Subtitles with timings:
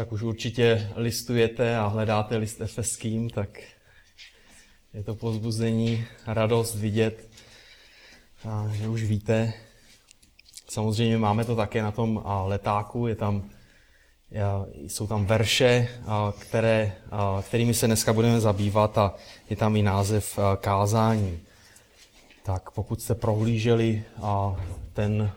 [0.00, 3.48] tak už určitě listujete a hledáte list efeským, tak
[4.94, 7.28] je to pozbuzení, radost vidět,
[8.72, 9.52] že už víte.
[10.68, 13.50] Samozřejmě máme to také na tom letáku, je tam,
[14.74, 15.88] jsou tam verše,
[16.38, 16.92] které,
[17.42, 19.14] kterými se dneska budeme zabývat a
[19.50, 21.40] je tam i název kázání.
[22.42, 24.04] Tak pokud jste prohlíželi
[24.92, 25.32] ten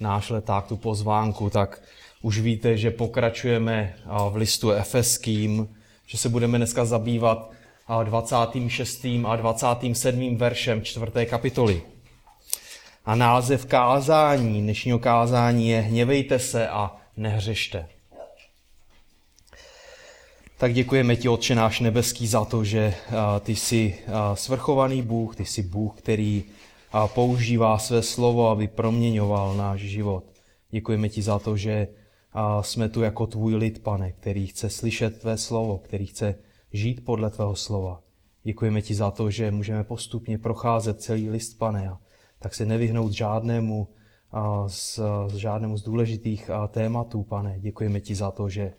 [0.00, 1.82] náš leták, tu pozvánku, tak
[2.24, 3.94] už víte, že pokračujeme
[4.30, 5.76] v listu efeským,
[6.06, 7.50] že se budeme dneska zabývat
[8.04, 9.06] 26.
[9.26, 10.36] a 27.
[10.36, 11.06] veršem 4.
[11.26, 11.82] kapitoly.
[13.04, 17.88] A název kázání, dnešního kázání je Hněvejte se a nehřešte.
[20.58, 22.94] Tak děkujeme ti, Otče náš nebeský, za to, že
[23.40, 23.98] ty jsi
[24.34, 26.44] svrchovaný Bůh, ty jsi Bůh, který
[27.06, 30.24] používá své slovo, aby proměňoval náš život.
[30.70, 31.88] Děkujeme ti za to, že
[32.60, 36.34] jsme tu jako tvůj lid, pane, který chce slyšet tvé slovo, který chce
[36.72, 38.02] žít podle tvého slova.
[38.42, 41.98] Děkujeme ti za to, že můžeme postupně procházet celý list, pane, a
[42.38, 43.88] tak se nevyhnout žádnému
[44.66, 47.60] z, z žádnému z důležitých tématů, pane.
[47.60, 48.72] Děkujeme ti za to, že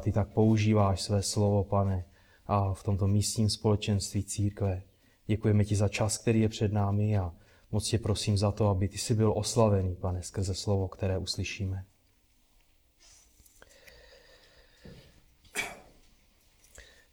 [0.00, 2.04] ty tak používáš své slovo, pane,
[2.46, 4.82] a v tomto místním společenství církve.
[5.26, 7.32] Děkujeme ti za čas, který je před námi a
[7.72, 11.84] moc tě prosím za to, aby ty jsi byl oslavený, pane, skrze slovo, které uslyšíme.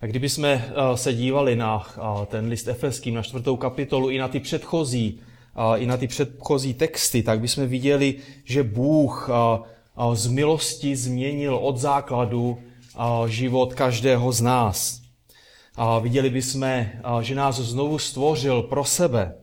[0.02, 0.61] Tak kdybychom eh,
[0.95, 5.19] se dívali na eh, ten list efeským, na čtvrtou kapitolu i na ty předchozí,
[5.55, 9.29] eh, i na ty předchozí texty, tak bychom viděli, že Bůh
[10.13, 12.57] z milosti změnil od základu
[13.27, 15.02] život každého z nás.
[15.75, 16.85] A viděli bychom,
[17.22, 19.35] že nás znovu stvořil pro sebe,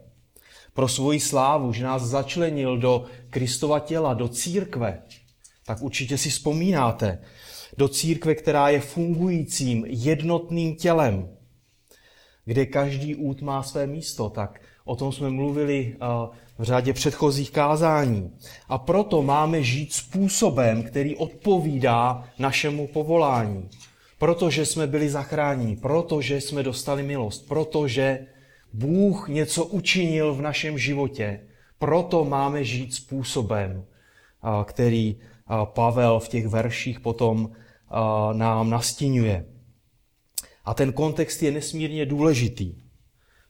[0.75, 5.03] pro svoji slávu, že nás začlenil do Kristova těla, do církve.
[5.67, 7.19] Tak určitě si vzpomínáte,
[7.79, 11.29] do církve, která je fungujícím jednotným tělem,
[12.45, 14.31] kde každý út má své místo.
[14.31, 16.07] Tak o tom jsme mluvili eh,
[16.59, 18.33] v řadě předchozích kázání.
[18.69, 23.69] A proto máme žít způsobem, který odpovídá našemu povolání.
[24.19, 28.27] Protože jsme byli zachráněni, protože jsme dostali milost, protože
[28.73, 31.41] Bůh něco učinil v našem životě.
[31.79, 37.51] Proto máme žít způsobem, eh, který eh, Pavel v těch verších potom
[38.33, 39.47] nám nastínuje.
[40.65, 42.75] A ten kontext je nesmírně důležitý,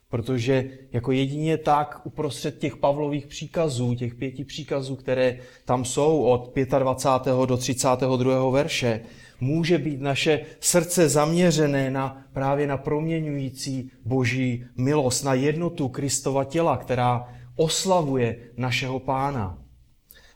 [0.09, 6.55] protože jako jedině tak uprostřed těch Pavlových příkazů, těch pěti příkazů, které tam jsou od
[6.79, 7.33] 25.
[7.45, 8.49] do 32.
[8.49, 9.01] verše,
[9.39, 16.77] může být naše srdce zaměřené na právě na proměňující boží milost, na jednotu Kristova těla,
[16.77, 19.57] která oslavuje našeho pána.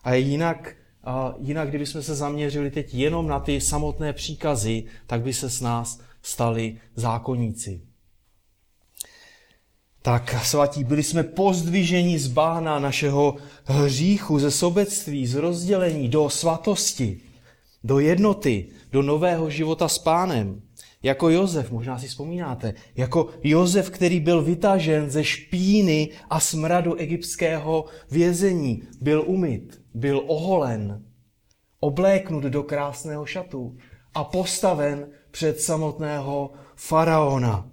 [0.03, 0.75] A jinak
[1.39, 5.99] jinak, kdybychom se zaměřili teď jenom na ty samotné příkazy, tak by se s nás
[6.21, 7.81] stali zákonníci.
[10.01, 17.19] Tak, svatí, byli jsme pozdviženi z bána našeho hříchu, ze sobectví, z rozdělení do svatosti,
[17.83, 20.61] do jednoty, do nového života s pánem.
[21.03, 27.85] Jako Jozef, možná si vzpomínáte, jako Jozef, který byl vytažen ze špíny a smradu egyptského
[28.11, 31.03] vězení, byl umyt, byl oholen,
[31.79, 33.77] obléknut do krásného šatu
[34.13, 37.69] a postaven před samotného faraona.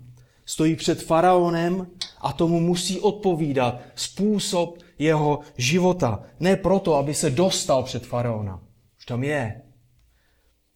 [0.46, 1.86] Stojí před faraonem
[2.20, 6.22] a tomu musí odpovídat způsob jeho života.
[6.40, 8.60] Ne proto, aby se dostal před faraona.
[8.98, 9.62] Už tam je,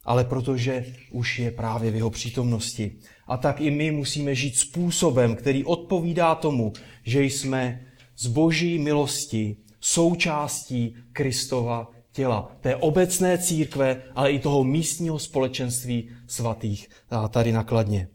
[0.05, 2.91] ale protože už je právě v jeho přítomnosti.
[3.27, 6.73] A tak i my musíme žít způsobem, který odpovídá tomu,
[7.03, 7.85] že jsme
[8.17, 16.89] z boží milosti součástí Kristova těla, té obecné církve, ale i toho místního společenství svatých
[17.29, 18.07] tady nakladně.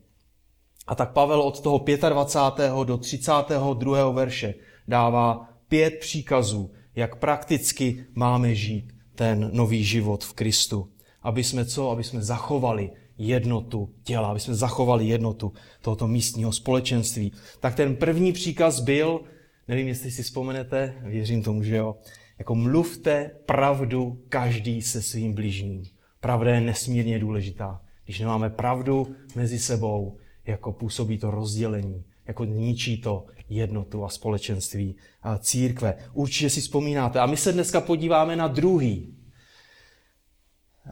[0.87, 2.73] A tak Pavel od toho 25.
[2.85, 4.11] do 32.
[4.11, 4.55] verše
[4.89, 10.89] dává pět příkazů, jak prakticky máme žít ten nový život v Kristu
[11.23, 11.91] aby jsme co?
[11.91, 15.53] Aby jsme zachovali jednotu těla, aby jsme zachovali jednotu
[15.83, 17.33] tohoto místního společenství.
[17.61, 19.21] Tak ten první příkaz byl,
[19.69, 21.97] nevím, jestli si vzpomenete, věřím tomu, že jo,
[22.39, 25.83] jako mluvte pravdu každý se svým bližním.
[26.21, 27.81] Pravda je nesmírně důležitá.
[28.05, 34.97] Když nemáme pravdu mezi sebou, jako působí to rozdělení, jako ničí to jednotu a společenství
[35.23, 35.95] a církve.
[36.13, 37.21] Určitě si vzpomínáte.
[37.21, 39.15] A my se dneska podíváme na druhý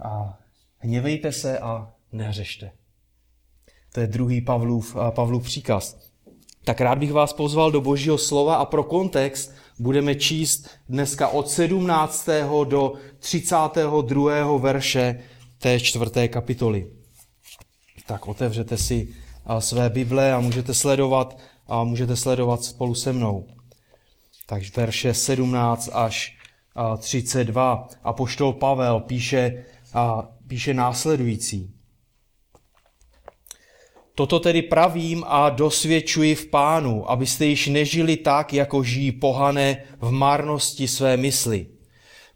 [0.02, 0.38] a
[0.78, 2.70] hněvejte se a nehřešte.
[3.92, 6.08] To je druhý Pavlův, Pavlův příkaz.
[6.64, 11.48] Tak rád bych vás pozval do božího slova a pro kontext budeme číst dneska od
[11.48, 12.28] 17.
[12.64, 14.58] do 32.
[14.58, 15.20] verše
[15.58, 16.90] té čtvrté kapitoly.
[18.06, 19.14] Tak otevřete si
[19.58, 23.46] své Bible a můžete sledovat, a můžete sledovat spolu se mnou.
[24.46, 26.36] Takže verše 17 až
[26.98, 27.88] 32.
[28.04, 31.70] A poštol Pavel píše, a píše následující.
[34.14, 40.10] Toto tedy pravím a dosvědčuji v pánu, abyste již nežili tak, jako žijí pohané v
[40.10, 41.66] marnosti své mysli.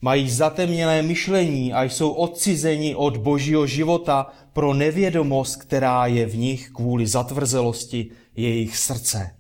[0.01, 6.71] Mají zatemnělé myšlení a jsou odcizeni od božího života pro nevědomost, která je v nich
[6.71, 9.37] kvůli zatvrzelosti jejich srdce.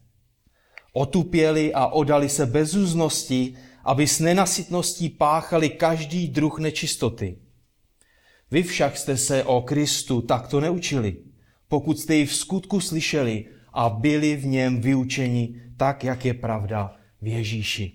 [0.92, 3.54] Otupěli a odali se bezúznosti,
[3.84, 7.38] aby s nenasytností páchali každý druh nečistoty.
[8.52, 11.16] Vy však jste se o Kristu takto neučili,
[11.68, 16.94] pokud jste ji v skutku slyšeli a byli v něm vyučeni tak, jak je pravda
[17.22, 17.92] v Ježíši.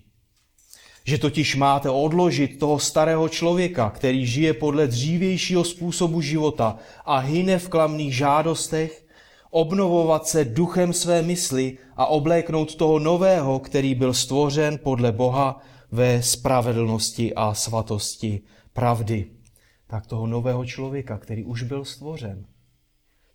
[1.05, 7.59] Že totiž máte odložit toho starého člověka, který žije podle dřívějšího způsobu života a hyne
[7.59, 9.05] v klamných žádostech,
[9.51, 15.61] obnovovat se duchem své mysli a obléknout toho nového, který byl stvořen podle Boha
[15.91, 18.41] ve spravedlnosti a svatosti
[18.73, 19.36] pravdy.
[19.87, 22.45] Tak toho nového člověka, který už byl stvořen,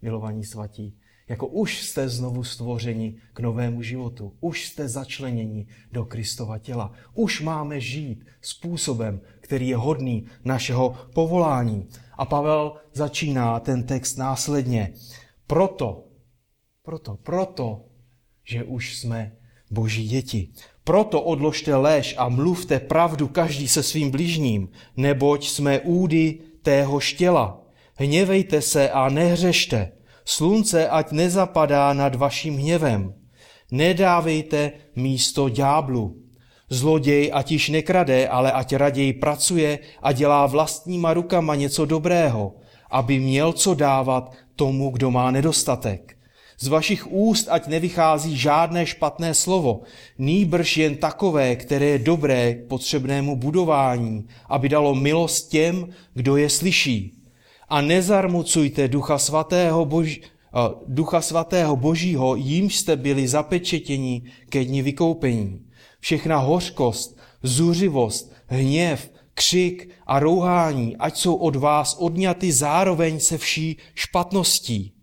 [0.03, 6.59] milovaní svatí, jako už jste znovu stvořeni k novému životu, už jste začleněni do Kristova
[6.59, 11.89] těla, už máme žít způsobem, který je hodný našeho povolání.
[12.13, 14.93] A Pavel začíná ten text následně.
[15.47, 16.05] Proto,
[16.83, 17.85] proto, proto,
[18.45, 19.37] že už jsme
[19.71, 20.53] boží děti.
[20.85, 27.61] Proto odložte lež a mluvte pravdu každý se svým blížním, neboť jsme údy tého štěla.
[27.95, 29.93] Hněvejte se a nehřešte.
[30.25, 33.15] Slunce ať nezapadá nad vaším hněvem.
[33.71, 36.17] Nedávejte místo ďáblu.
[36.71, 42.55] Zloděj ať již nekrade, ale ať raději pracuje a dělá vlastníma rukama něco dobrého,
[42.91, 46.17] aby měl co dávat tomu, kdo má nedostatek.
[46.63, 49.83] Z vašich úst ať nevychází žádné špatné slovo,
[50.19, 56.51] nýbrž jen takové, které je dobré k potřebnému budování, aby dalo milost těm, kdo je
[56.51, 57.19] slyší.
[57.69, 60.21] A nezarmucujte ducha svatého, bož,
[60.87, 65.67] ducha svatého božího, jím jste byli zapečetěni ke dni vykoupení.
[66.01, 73.77] Všechna hořkost, zuřivost, hněv, křik a rouhání, ať jsou od vás odňaty zároveň se vší
[73.95, 75.02] špatností.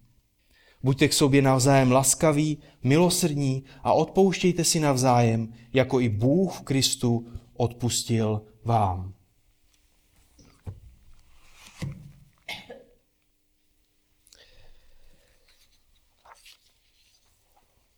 [0.84, 7.28] Buďte k sobě navzájem laskaví, milosrdní a odpouštějte si navzájem, jako i Bůh v Kristu
[7.54, 9.14] odpustil vám.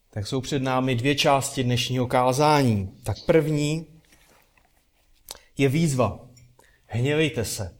[0.09, 2.97] Tak jsou před námi dvě části dnešního kázání.
[3.03, 3.87] Tak první
[5.57, 6.19] je výzva.
[6.85, 7.77] Hněvejte se.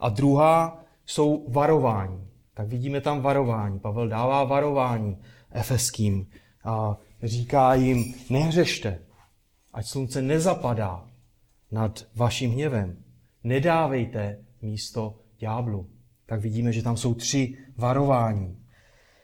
[0.00, 3.78] A druhá jsou varování tak vidíme tam varování.
[3.78, 5.18] Pavel dává varování
[5.50, 6.26] efeským
[6.64, 8.98] a říká jim, nehřešte,
[9.72, 11.04] ať slunce nezapadá
[11.70, 12.96] nad vaším hněvem.
[13.44, 15.88] Nedávejte místo ďáblu.
[16.26, 18.58] Tak vidíme, že tam jsou tři varování.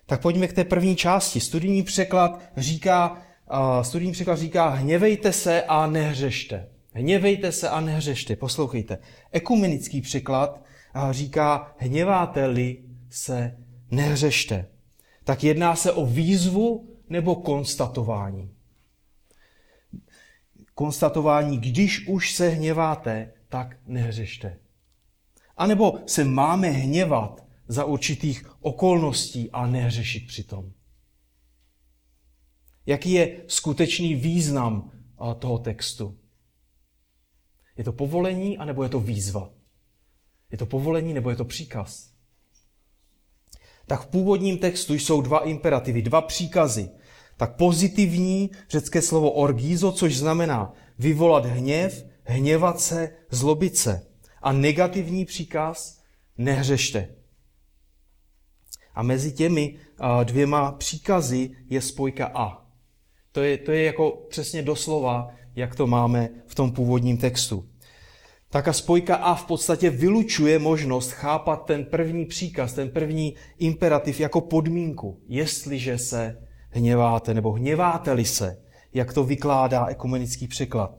[0.07, 1.41] Tak pojďme k té první části.
[1.41, 3.23] Studijní překlad říká,
[3.83, 6.69] studijní překlad říká hněvejte se a nehřešte.
[6.93, 8.37] Hněvejte se a nehřešte.
[8.37, 8.99] Poslouchejte.
[9.33, 10.65] Ekumenický překlad
[11.11, 12.77] říká hněváte-li,
[13.11, 13.57] se
[13.91, 14.69] nehřešte.
[15.25, 18.55] Tak jedná se o výzvu nebo konstatování.
[20.75, 24.59] Konstatování, když už se hněváte, tak nehřešte.
[25.57, 30.73] A nebo se máme hněvat za určitých okolností a nehřešit přitom.
[32.87, 34.93] Jaký je skutečný význam
[35.39, 36.19] toho textu?
[37.77, 39.51] Je to povolení, anebo je to výzva?
[40.53, 42.18] Je to povolení, nebo je to příkaz?
[43.89, 46.91] Tak v původním textu jsou dva imperativy, dva příkazy.
[47.37, 54.07] Tak pozitivní řecké slovo orgízo, což znamená vyvolat hněv, hněvat se, zlobit se.
[54.43, 56.01] A negativní příkaz
[56.39, 57.09] nehřešte.
[58.95, 59.77] A mezi těmi
[60.25, 62.67] dvěma příkazy je spojka a.
[63.33, 67.69] To je, to je jako přesně doslova, jak to máme v tom původním textu
[68.51, 74.21] tak a spojka a v podstatě vylučuje možnost chápat ten první příkaz, ten první imperativ
[74.21, 78.63] jako podmínku, jestliže se hněváte nebo hněváte-li se,
[78.95, 80.95] jak to vykládá ekumenický překlad.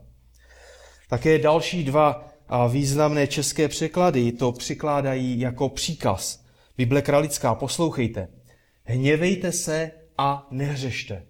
[1.10, 2.28] Také další dva
[2.72, 6.46] významné české překlady to překládají jako příkaz.
[6.78, 8.28] Bible kralická, poslouchejte.
[8.84, 11.26] Hněvejte se a nehřešte.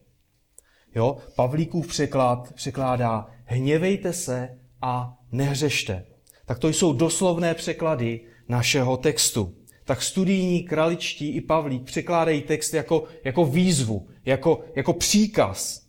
[0.95, 1.17] Jo?
[1.35, 6.08] Pavlíkův překlad překládá hněvejte se a nehřešte
[6.49, 9.55] tak to jsou doslovné překlady našeho textu.
[9.85, 15.87] Tak studijní, kraličtí i Pavlík překládají text jako, jako výzvu, jako, jako příkaz.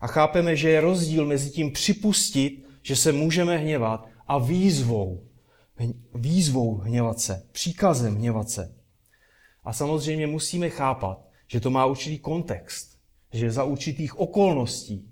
[0.00, 5.26] A chápeme, že je rozdíl mezi tím připustit, že se můžeme hněvat a výzvou.
[6.14, 8.74] Výzvou hněvat se, příkazem hněvat se.
[9.64, 12.98] A samozřejmě musíme chápat, že to má určitý kontext,
[13.32, 15.10] že za určitých okolností,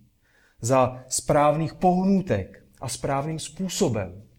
[0.61, 4.30] za správných pohnutek a správným způsobem.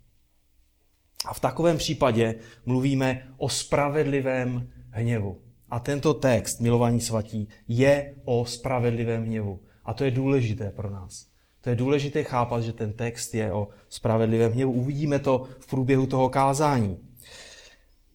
[1.26, 2.36] A v takovém případě
[2.66, 5.38] mluvíme o spravedlivém hněvu.
[5.70, 9.60] A tento text, milovaní svatí, je o spravedlivém hněvu.
[9.86, 11.28] A to je důležité pro nás.
[11.62, 14.72] To je důležité chápat, že ten text je o spravedlivém hněvu.
[14.72, 16.98] Uvidíme to v průběhu toho kázání.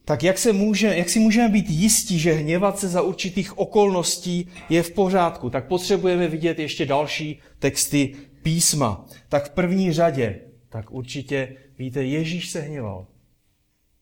[0.04, 4.48] Tak jak, se může, jak si můžeme být jistí, že hněvat se za určitých okolností
[4.68, 5.50] je v pořádku?
[5.50, 9.06] Tak potřebujeme vidět ještě další texty písma.
[9.28, 13.06] Tak v první řadě, tak určitě víte, Ježíš se hněval.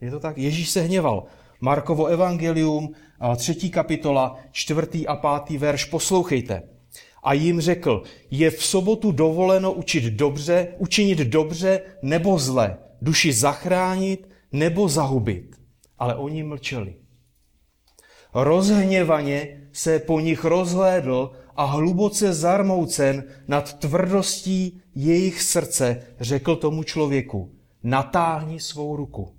[0.01, 0.39] Je to tak?
[0.39, 1.25] Ježíš se hněval.
[1.61, 2.93] Markovo evangelium,
[3.37, 6.63] třetí kapitola, čtvrtý a pátý verš, poslouchejte
[7.25, 14.29] a jim řekl, je v sobotu dovoleno učit dobře, učinit dobře nebo zle, duši zachránit
[14.53, 15.57] nebo zahubit.
[15.99, 16.95] Ale oni mlčeli.
[18.35, 27.54] Rozhněvaně se po nich rozhlédl a hluboce zarmoucen nad tvrdostí jejich srdce řekl tomu člověku,
[27.85, 29.37] natáhni svou ruku.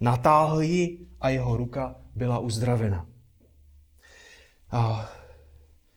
[0.00, 3.06] Natáhl ji a jeho ruka byla uzdravena.
[4.70, 5.10] A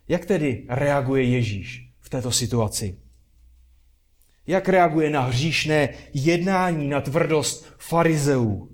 [0.08, 2.98] jak tedy reaguje Ježíš v této situaci?
[4.48, 8.70] Jak reaguje na hříšné jednání, na tvrdost farizeů?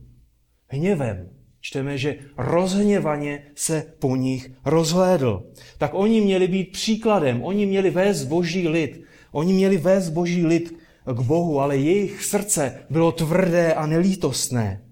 [0.67, 1.29] Hněvem.
[1.61, 5.51] Čteme, že rozhněvaně se po nich rozhlédl.
[5.77, 9.01] Tak oni měli být příkladem, oni měli vést boží lid,
[9.31, 14.85] oni měli vést boží lid k Bohu, ale jejich srdce bylo tvrdé a nelítostné.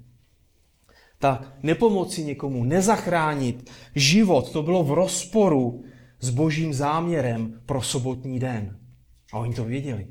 [1.20, 5.84] Tak nepomoci někomu, nezachránit život, to bylo v rozporu
[6.20, 8.80] s božím záměrem pro sobotní den.
[9.34, 10.08] A oni to věděli.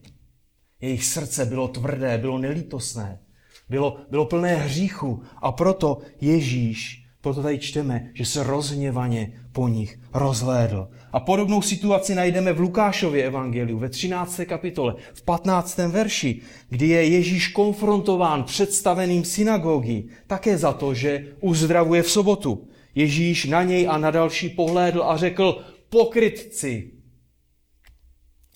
[0.80, 3.21] Jejich srdce bylo tvrdé, bylo nelítosné,
[3.69, 9.99] bylo, bylo plné hříchu a proto Ježíš, proto tady čteme, že se rozhněvaně po nich
[10.15, 10.89] rozhlédl.
[11.12, 14.41] A podobnou situaci najdeme v Lukášově evangeliu ve 13.
[14.47, 15.79] kapitole, v 15.
[15.79, 22.69] verši, kdy je Ježíš konfrontován představeným synagogy také za to, že uzdravuje v sobotu.
[22.95, 26.91] Ježíš na něj a na další pohlédl a řekl, pokrytci.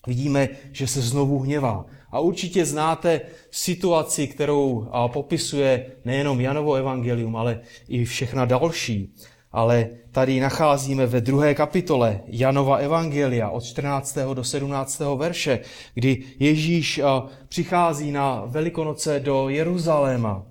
[0.07, 1.85] Vidíme, že se znovu hněvá.
[2.15, 9.15] A určitě znáte situaci, kterou popisuje nejenom Janovo evangelium, ale i všechna další.
[9.51, 14.17] Ale tady nacházíme ve druhé kapitole Janova evangelia od 14.
[14.33, 15.01] do 17.
[15.17, 15.59] verše,
[15.93, 17.01] kdy Ježíš
[17.47, 20.45] přichází na Velikonoce do Jeruzaléma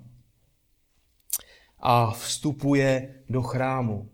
[1.79, 4.09] a vstupuje do chrámu.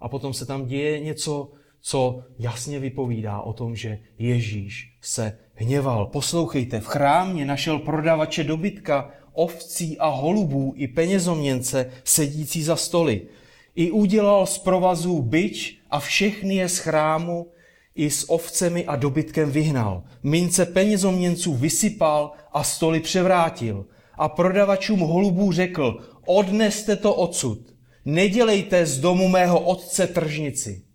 [0.00, 6.06] A potom se tam děje něco co jasně vypovídá o tom, že Ježíš se hněval.
[6.06, 13.22] Poslouchejte, v chrámě našel prodavače dobytka, ovcí a holubů i penězoměnce sedící za stoly.
[13.74, 17.46] I udělal z provazů byč a všechny je z chrámu
[17.94, 20.02] i s ovcemi a dobytkem vyhnal.
[20.22, 23.86] Mince penězoměnců vysypal a stoly převrátil.
[24.18, 27.58] A prodavačům holubů řekl, odneste to odsud,
[28.04, 30.89] nedělejte z domu mého otce tržnici.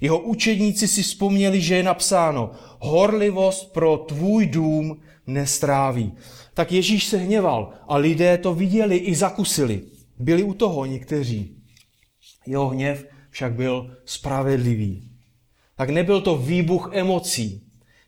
[0.00, 6.12] Jeho učedníci si vzpomněli, že je napsáno, horlivost pro tvůj dům nestráví.
[6.54, 9.82] Tak Ježíš se hněval a lidé to viděli i zakusili.
[10.18, 11.56] Byli u toho někteří.
[12.46, 15.10] Jeho hněv však byl spravedlivý.
[15.76, 17.62] Tak nebyl to výbuch emocí,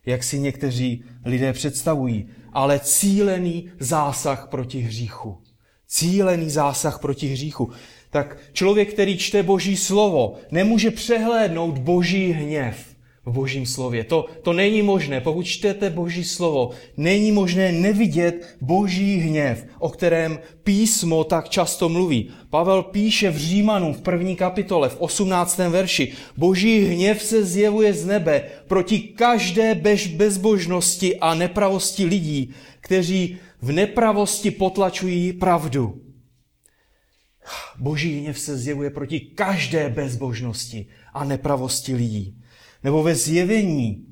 [0.06, 5.42] jak si někteří lidé představují, ale cílený zásah proti hříchu.
[5.88, 7.72] Cílený zásah proti hříchu
[8.16, 12.96] tak člověk, který čte Boží slovo, nemůže přehlédnout Boží hněv
[13.26, 14.04] v Božím slově.
[14.04, 15.20] To, to není možné.
[15.20, 22.30] Pokud čtete Boží slovo, není možné nevidět Boží hněv, o kterém písmo tak často mluví.
[22.50, 25.58] Pavel píše v Římanům v první kapitole, v 18.
[25.58, 29.74] verši, Boží hněv se zjevuje z nebe proti každé
[30.16, 36.05] bezbožnosti a nepravosti lidí, kteří v nepravosti potlačují pravdu.
[37.78, 42.42] Boží hněv se zjevuje proti každé bezbožnosti a nepravosti lidí.
[42.84, 44.06] Nebo ve zjevení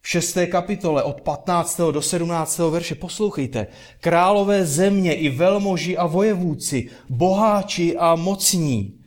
[0.00, 1.80] v šesté kapitole od 15.
[1.80, 2.58] do 17.
[2.58, 3.66] verše poslouchejte.
[4.00, 8.98] Králové země i velmoži a vojevůci, boháči a mocní,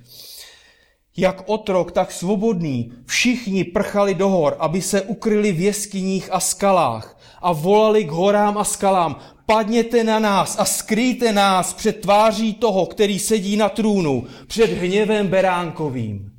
[1.18, 7.20] jak otrok, tak svobodný, všichni prchali do hor, aby se ukryli v jeskyních a skalách
[7.42, 12.86] a volali k horám a skalám, padněte na nás a skrýjte nás před tváří toho,
[12.86, 16.32] který sedí na trůnu, před hněvem beránkovým.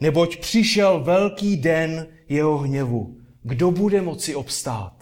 [0.00, 3.16] Neboť přišel velký den jeho hněvu.
[3.42, 4.92] Kdo bude moci obstát?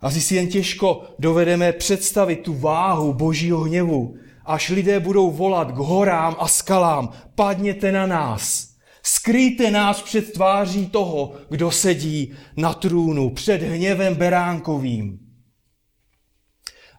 [0.00, 5.76] Asi si jen těžko dovedeme představit tu váhu božího hněvu, až lidé budou volat k
[5.76, 8.65] horám a skalám, padněte na nás,
[9.06, 15.18] skryjte nás před tváří toho, kdo sedí na trůnu, před hněvem beránkovým.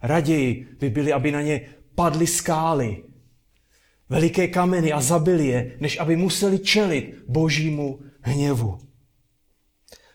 [0.02, 1.62] Raději by byli, aby na ně
[1.96, 3.04] padly skály,
[4.10, 8.80] veliké kameny a zabili je, než aby museli čelit božímu hněvu.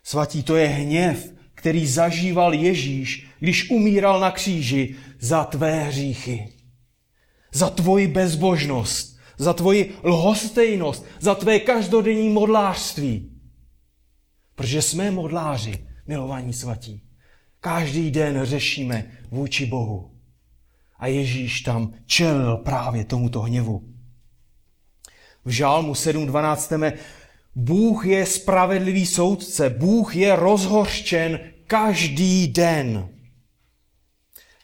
[0.02, 6.48] Svatí, to je hněv, který zažíval Ježíš, když umíral na kříži za tvé hříchy.
[7.52, 9.11] Za tvoji bezbožnost,
[9.42, 13.32] za tvoji lhostejnost, za tvé každodenní modlářství.
[14.54, 17.02] Protože jsme modláři, milovaní svatí.
[17.60, 20.10] Každý den řešíme vůči Bohu.
[20.98, 23.88] A Ježíš tam čelil právě tomuto hněvu.
[25.44, 26.92] V Žálmu 7.12.
[27.54, 33.08] Bůh je spravedlivý soudce, Bůh je rozhořčen každý den.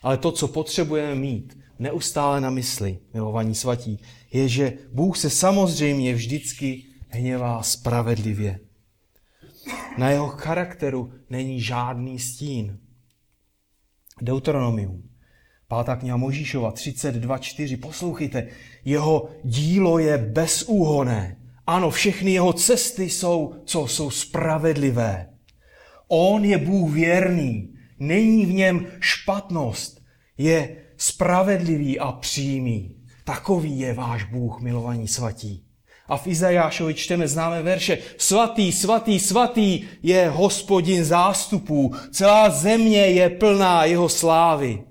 [0.03, 4.01] Ale to, co potřebujeme mít neustále na mysli, milovaní svatí,
[4.33, 8.61] je, že Bůh se samozřejmě vždycky hněvá spravedlivě.
[9.99, 12.79] Na jeho charakteru není žádný stín.
[14.23, 15.03] Deuteronomium,
[15.69, 17.81] pátá kniha Možíšova 32.4.
[17.81, 18.49] Poslouchejte,
[18.85, 21.37] jeho dílo je bezúhoné.
[21.67, 25.31] Ano, všechny jeho cesty jsou, co jsou spravedlivé.
[26.09, 30.03] On je Bůh věrný, není v něm špatnost,
[30.39, 32.98] je spravedlivý a přímý.
[33.29, 35.65] Takový je váš Bůh, milovaní svatí.
[36.07, 37.99] A v Izajášovi čteme známé verše.
[38.19, 41.95] Svatý, svatý, svatý je hospodin zástupů.
[42.11, 44.83] Celá země je plná jeho slávy.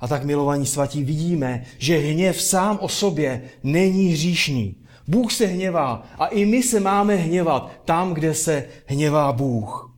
[0.00, 4.76] A tak, milovaní svatí, vidíme, že hněv sám o sobě není hříšný.
[5.08, 9.96] Bůh se hněvá a i my se máme hněvat tam, kde se hněvá Bůh.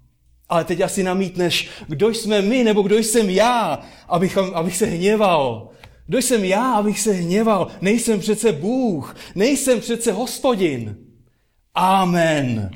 [0.48, 5.70] Ale teď asi namítneš, kdo jsme my, nebo kdo jsem já, abych, abych se hněval.
[6.06, 7.68] Kdo jsem já, abych se hněval?
[7.80, 10.96] Nejsem přece Bůh, nejsem přece hospodin.
[11.74, 12.70] Amen.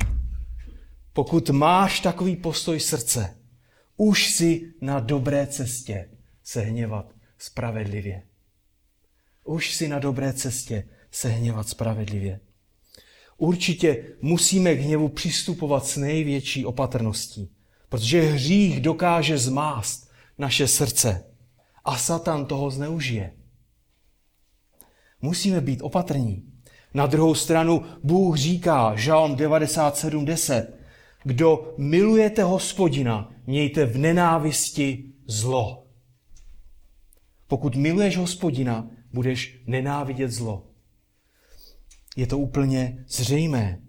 [1.12, 3.36] Pokud máš takový postoj srdce,
[3.96, 6.08] už si na dobré cestě
[6.44, 8.22] se hněvat spravedlivě.
[9.44, 12.40] Už si na dobré cestě se hněvat spravedlivě.
[13.36, 17.50] Určitě musíme k hněvu přistupovat s největší opatrností.
[17.88, 21.29] Protože hřích dokáže zmást naše srdce
[21.84, 23.32] a Satan toho zneužije.
[25.22, 26.44] Musíme být opatrní.
[26.94, 30.66] Na druhou stranu Bůh říká, Žalm 97.10,
[31.24, 35.86] kdo milujete hospodina, mějte v nenávisti zlo.
[37.48, 40.66] Pokud miluješ hospodina, budeš nenávidět zlo.
[42.16, 43.80] Je to úplně zřejmé.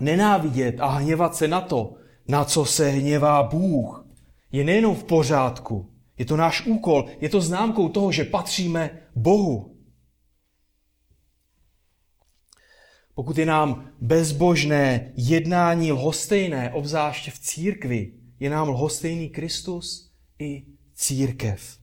[0.00, 1.94] Nenávidět a hněvat se na to,
[2.28, 4.06] na co se hněvá Bůh,
[4.52, 9.76] je nejenom v pořádku, je to náš úkol, je to známkou toho, že patříme Bohu.
[13.14, 21.78] Pokud je nám bezbožné jednání lhostejné, obzáště v církvi, je nám lhostejný Kristus i církev.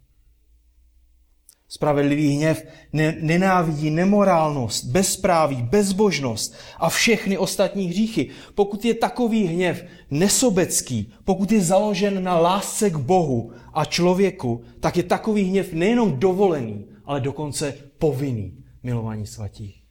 [1.73, 8.29] Spravedlivý hněv ne, nenávidí nemorálnost, bezpráví, bezbožnost a všechny ostatní hříchy.
[8.55, 14.97] Pokud je takový hněv nesobecký, pokud je založen na lásce k Bohu a člověku, tak
[14.97, 19.81] je takový hněv nejenom dovolený, ale dokonce povinný, milovaní svatí.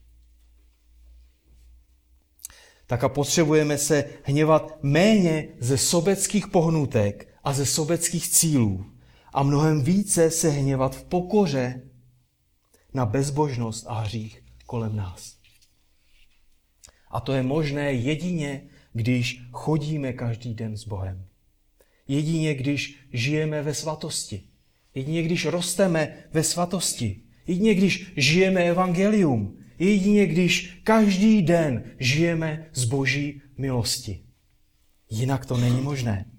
[2.86, 8.91] Tak a potřebujeme se hněvat méně ze sobeckých pohnutek a ze sobeckých cílů
[9.32, 11.82] a mnohem více se hněvat v pokoře
[12.94, 15.36] na bezbožnost a hřích kolem nás.
[17.10, 21.24] A to je možné jedině, když chodíme každý den s Bohem.
[22.08, 24.42] Jedině, když žijeme ve svatosti.
[24.94, 27.20] Jedině, když rosteme ve svatosti.
[27.46, 29.58] Jedině, když žijeme evangelium.
[29.78, 34.24] Jedině, když každý den žijeme z boží milosti.
[35.10, 36.31] Jinak to není možné.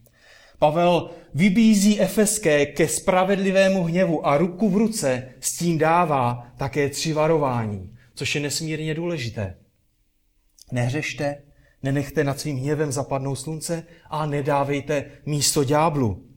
[0.63, 7.13] Pavel vybízí Efeské ke spravedlivému hněvu a ruku v ruce s tím dává také tři
[7.13, 9.57] varování, což je nesmírně důležité.
[10.71, 11.43] Nehřešte,
[11.83, 16.29] nenechte nad svým hněvem zapadnout slunce a nedávejte místo ďáblu.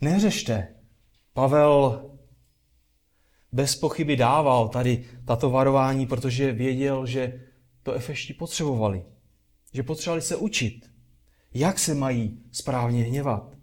[0.00, 0.74] Nehřešte.
[1.32, 2.10] Pavel
[3.52, 7.40] bez pochyby dával tady tato varování, protože věděl, že
[7.82, 9.04] to Efešti potřebovali.
[9.72, 10.93] Že potřebovali se učit.
[11.54, 13.54] Jak se mají správně hněvat.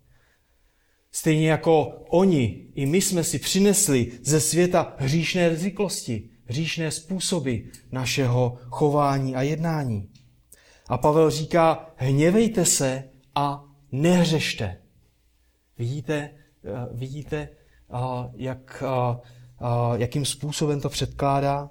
[1.12, 7.58] Stejně jako oni, i my jsme si přinesli ze světa hříšné zvyklosti, hříšné způsoby
[7.92, 10.10] našeho chování a jednání.
[10.88, 13.04] A Pavel říká, hněvejte se
[13.36, 14.82] a nehřešte.
[15.78, 17.98] Vidíte, eh, vidíte eh,
[18.34, 19.18] jak, eh,
[19.96, 21.70] jakým způsobem to předkládá?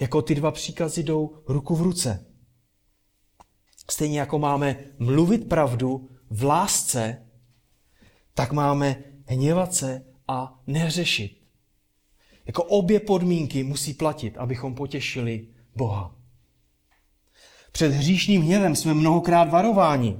[0.00, 2.27] Jako ty dva příkazy jdou ruku v ruce.
[3.90, 7.26] Stejně jako máme mluvit pravdu v lásce,
[8.34, 8.96] tak máme
[9.26, 11.38] hněvat se a neřešit.
[12.46, 15.46] Jako obě podmínky musí platit, abychom potěšili
[15.76, 16.14] Boha.
[17.72, 20.16] Před hříšným hněvem jsme mnohokrát varováni.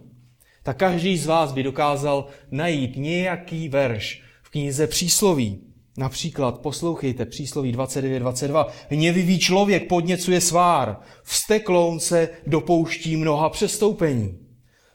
[0.63, 5.68] Tak každý z vás by dokázal najít nějaký verš v knize Přísloví.
[5.99, 8.67] Například poslouchejte přísloví 29.22.
[8.89, 14.39] Hněvivý člověk podněcuje svár, vstekloun se dopouští mnoha přestoupení.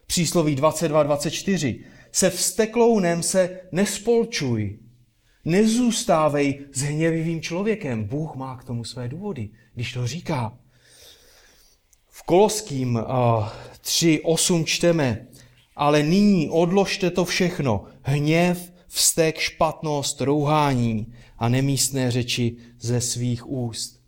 [0.06, 1.84] Přísloví 22.24.
[2.12, 4.80] Se vsteklounem se nespolčuj,
[5.46, 8.04] nezůstávej s hněvivým člověkem.
[8.04, 10.58] Bůh má k tomu své důvody, když to říká.
[12.10, 13.00] V Koloským
[13.82, 15.28] 3.8 čteme,
[15.76, 24.00] ale nyní odložte to všechno, hněv, vztek, špatnost, rouhání a nemístné řeči ze svých úst.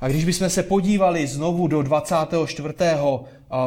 [0.00, 2.74] A když bychom se podívali znovu do 24.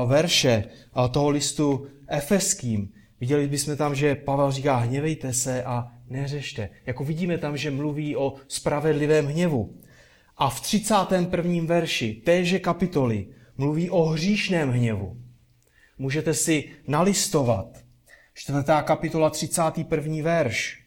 [0.05, 0.63] verše
[1.11, 6.69] toho listu Efeským, viděli bychom tam, že Pavel říká, hněvejte se a neřešte.
[6.85, 9.75] Jako vidíme tam, že mluví o spravedlivém hněvu.
[10.37, 11.63] A v 31.
[11.65, 13.27] verši téže kapitoly
[13.57, 15.17] mluví o hříšném hněvu.
[15.97, 17.86] Můžete si nalistovat
[18.37, 20.23] Čtvrtá kapitola, 31.
[20.23, 20.83] verš.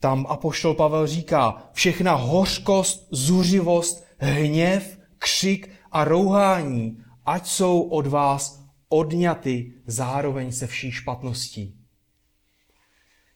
[0.00, 8.64] Tam apoštol Pavel říká, všechna hořkost, zuřivost, hněv, křik a rouhání, ať jsou od vás
[8.88, 11.78] odňaty zároveň se vší špatností.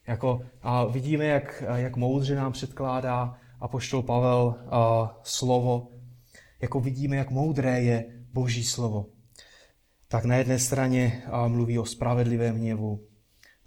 [0.07, 5.89] Jako, a vidíme, jak, jak moudře nám předkládá apoštol Pavel a, slovo,
[6.63, 9.07] jako vidíme, jak moudré je Boží slovo.
[10.09, 13.12] Tak na jedné straně a, mluví o spravedlivém hněvu,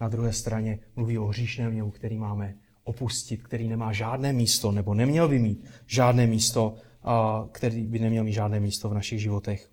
[0.01, 4.93] na druhé straně mluví o hříšném hněvu, který máme opustit, který nemá žádné místo, nebo
[4.93, 6.75] neměl by mít žádné místo,
[7.51, 9.69] který by neměl mít žádné místo v našich životech.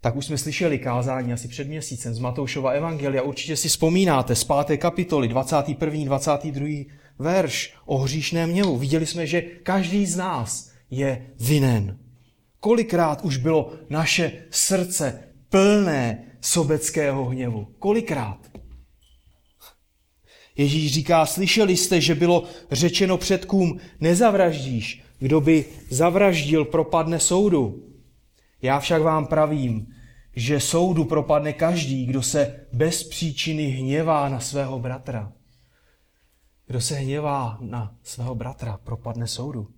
[0.00, 3.22] Tak už jsme slyšeli kázání asi před měsícem z Matoušova Evangelia.
[3.22, 4.78] Určitě si vzpomínáte z 5.
[4.78, 6.04] kapitoly, 21.
[6.04, 6.66] 22.
[7.18, 8.78] verš o hříšném hněvu.
[8.78, 11.98] Viděli jsme, že každý z nás je vinen.
[12.60, 17.66] Kolikrát už bylo naše srdce plné sobeckého hněvu.
[17.78, 18.38] Kolikrát?
[20.56, 27.84] Ježíš říká, slyšeli jste, že bylo řečeno předkům, nezavraždíš, kdo by zavraždil, propadne soudu.
[28.62, 29.86] Já však vám pravím,
[30.36, 35.32] že soudu propadne každý, kdo se bez příčiny hněvá na svého bratra.
[36.66, 39.68] Kdo se hněvá na svého bratra, propadne soudu.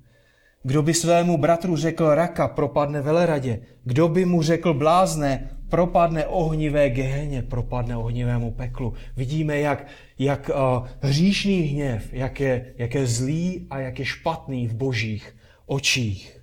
[0.63, 3.61] Kdo by svému bratru řekl raka, propadne veleradě.
[3.85, 8.95] Kdo by mu řekl blázne, propadne ohnivé geheně, propadne ohnivému peklu.
[9.17, 9.87] Vidíme, jak,
[10.19, 15.37] jak uh, hříšný hněv, jak je, jak je zlý a jak je špatný v božích
[15.67, 16.41] očích.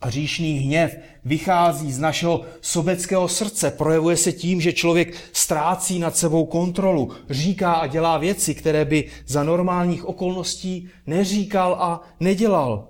[0.00, 6.16] A hříšný hněv vychází z našeho sobeckého srdce, projevuje se tím, že člověk ztrácí nad
[6.16, 12.88] sebou kontrolu, říká a dělá věci, které by za normálních okolností neříkal a nedělal.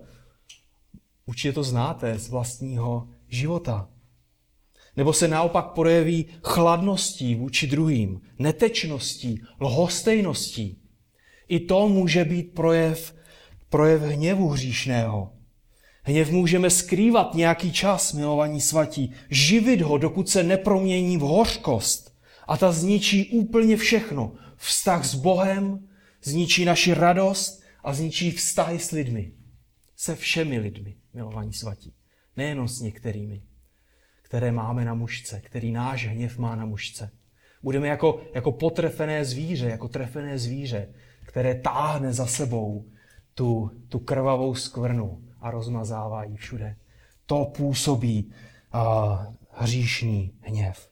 [1.26, 3.88] Určitě to znáte z vlastního života.
[4.96, 10.78] Nebo se naopak projeví chladností vůči druhým, netečností, lhostejností.
[11.48, 13.14] I to může být projev,
[13.68, 15.32] projev hněvu hříšného.
[16.02, 22.16] Hněv můžeme skrývat nějaký čas, milovaní svatí, živit ho, dokud se nepromění v hořkost.
[22.48, 24.32] A ta zničí úplně všechno.
[24.56, 25.88] Vztah s Bohem,
[26.22, 29.32] zničí naši radost a zničí vztahy s lidmi.
[29.96, 31.92] Se všemi lidmi, milovaní svatí.
[32.36, 33.42] Nejenom s některými
[34.26, 37.10] které máme na mužce, který náš hněv má na mužce.
[37.62, 40.88] Budeme jako, jako potrefené zvíře, jako trefené zvíře,
[41.26, 42.84] které táhne za sebou
[43.34, 46.76] tu, tu krvavou skvrnu a rozmazává ji všude.
[47.26, 48.32] To působí
[48.72, 50.88] a, hříšný hněv.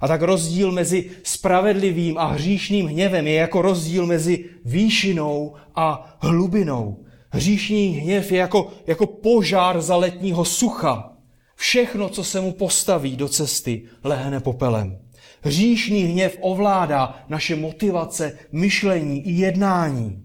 [0.00, 7.04] A tak rozdíl mezi spravedlivým a hříšným hněvem je jako rozdíl mezi výšinou a hlubinou.
[7.30, 11.17] Hříšný hněv je jako, jako požár za letního sucha.
[11.58, 14.98] Všechno, co se mu postaví do cesty, lehne popelem.
[15.40, 20.24] Hříšný hněv ovládá naše motivace, myšlení i jednání.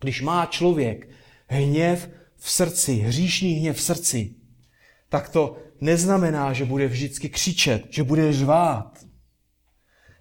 [0.00, 1.08] Když má člověk
[1.46, 4.34] hněv v srdci, hříšný hněv v srdci,
[5.08, 9.06] tak to neznamená, že bude vždycky křičet, že bude řvát,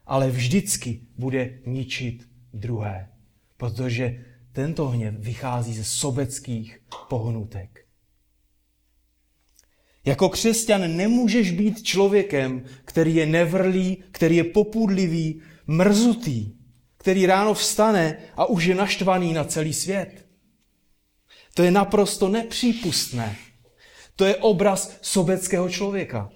[0.05, 3.09] ale vždycky bude ničit druhé,
[3.57, 7.80] protože tento hněv vychází ze sobeckých pohnutek.
[10.05, 16.51] Jako křesťan nemůžeš být člověkem, který je nevrlý, který je popudlivý, mrzutý,
[16.97, 20.25] který ráno vstane a už je naštvaný na celý svět.
[21.53, 23.35] To je naprosto nepřípustné.
[24.15, 26.29] To je obraz sobeckého člověka.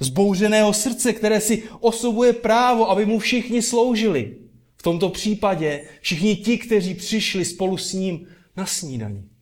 [0.00, 4.36] Zbouřeného srdce, které si osobuje právo, aby mu všichni sloužili.
[4.76, 9.33] V tomto případě všichni ti, kteří přišli spolu s ním na snídaní.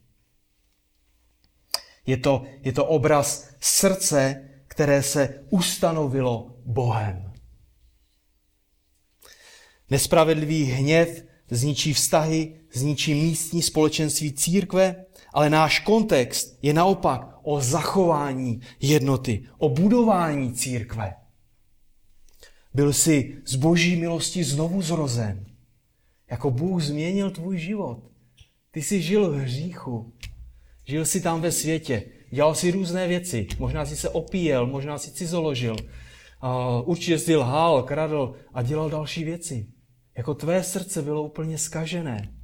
[2.06, 7.32] Je to, je to obraz srdce, které se ustanovilo Bohem.
[9.90, 18.60] Nespravedlivý hněv zničí vztahy, zničí místní společenství církve, ale náš kontext je naopak o zachování
[18.80, 21.14] jednoty, o budování církve.
[22.74, 25.46] Byl jsi z boží milosti znovu zrozen.
[26.30, 28.10] Jako Bůh změnil tvůj život.
[28.70, 30.12] Ty jsi žil v hříchu.
[30.92, 32.02] Žil jsi tam ve světě.
[32.31, 33.46] Dělal si různé věci.
[33.59, 35.76] Možná si se opíjel, možná si cizoložil.
[36.85, 39.66] Určitě jsi lhal, kradl a dělal další věci.
[40.16, 42.35] Jako tvé srdce bylo úplně skažené.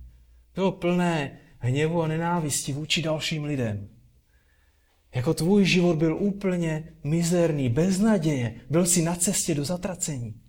[0.55, 3.89] Bylo plné hněvu a nenávisti vůči dalším lidem.
[5.15, 8.61] Jako tvůj život byl úplně mizerný, bez naděje.
[8.71, 10.41] Byl si na cestě do zatracení.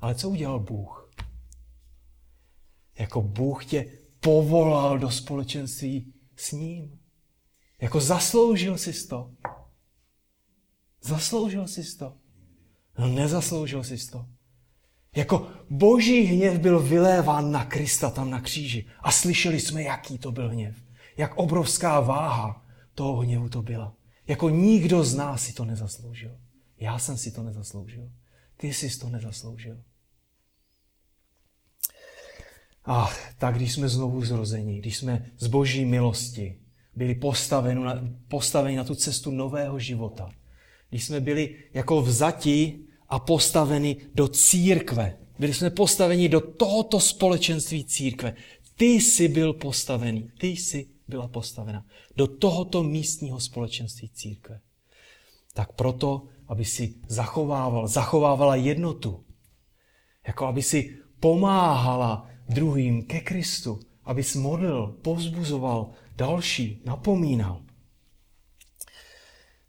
[0.00, 1.10] Ale co udělal Bůh?
[2.98, 3.86] Jako Bůh tě
[4.20, 6.98] povolal do společenství s ním.
[7.82, 9.30] Jako zasloužil jsi to.
[11.00, 12.14] Zasloužil jsi to.
[12.98, 14.26] No nezasloužil jsi to.
[15.16, 18.86] Jako boží hněv byl vyléván na Krista tam na kříži.
[19.00, 20.76] A slyšeli jsme, jaký to byl hněv.
[21.16, 23.94] Jak obrovská váha toho hněvu to byla.
[24.26, 26.38] Jako nikdo z nás si to nezasloužil.
[26.76, 28.12] Já jsem si to nezasloužil.
[28.56, 29.82] Ty jsi to nezasloužil.
[32.84, 36.61] A tak když jsme znovu zrozeni, když jsme z boží milosti
[36.96, 40.30] byli postaveni na, postaveni na tu cestu nového života,
[40.90, 42.78] když jsme byli jako vzati
[43.08, 45.18] a postaveni do církve.
[45.38, 48.34] Byli jsme postaveni do tohoto společenství církve.
[48.76, 51.84] Ty jsi byl postavený, ty jsi byla postavena
[52.16, 54.60] do tohoto místního společenství církve.
[55.54, 59.24] Tak proto, aby si zachovával, zachovávala jednotu,
[60.26, 67.60] jako aby si pomáhala druhým ke Kristu, aby modlil, povzbuzoval další, napomínal.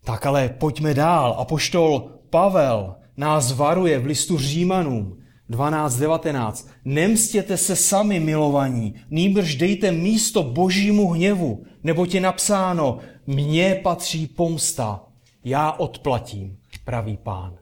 [0.04, 1.36] Tak ale pojďme dál.
[1.38, 6.70] A poštol Pavel nás varuje v listu Římanům 12.19.
[6.86, 15.06] Nemstěte se sami, milovaní, nýbrž dejte místo božímu hněvu, nebo je napsáno, mně patří pomsta,
[15.44, 17.58] já odplatím, pravý pán.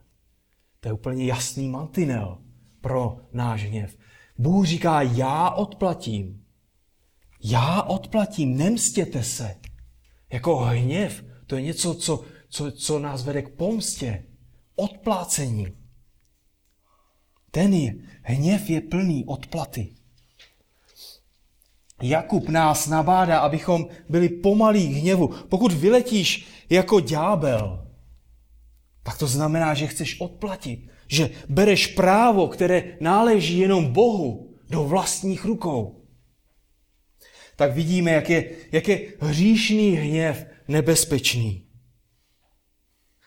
[0.80, 2.38] To je úplně jasný mantinel
[2.82, 3.98] pro náš hněv.
[4.38, 6.41] Bůh říká, já odplatím.
[7.44, 9.56] Já odplatím, nemstěte se.
[10.34, 14.26] Jako hněv, to je něco, co, co, co nás vede k pomstě
[14.76, 15.68] odplácení.
[17.52, 19.96] Ten je, hněv je plný odplaty.
[22.02, 25.28] Jakub nás nabádá, abychom byli pomalí k hněvu.
[25.28, 27.88] Pokud vyletíš jako ďábel,
[29.04, 30.90] tak to znamená, že chceš odplatit.
[31.08, 36.01] Že bereš právo, které náleží jenom Bohu, do vlastních rukou.
[37.62, 41.66] Tak vidíme, jak je, jak je hříšný hněv nebezpečný.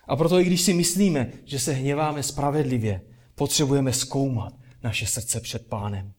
[0.08, 3.00] A proto, i když si myslíme, že se hněváme spravedlivě,
[3.34, 6.12] potřebujeme zkoumat naše srdce před pánem.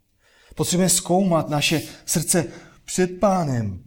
[0.56, 2.46] Potřebujeme zkoumat naše srdce
[2.86, 3.84] před pánem.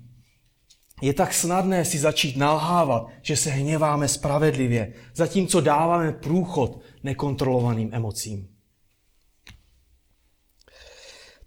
[1.02, 8.57] Je tak snadné si začít nalhávat, že se hněváme spravedlivě, zatímco dáváme průchod nekontrolovaným emocím.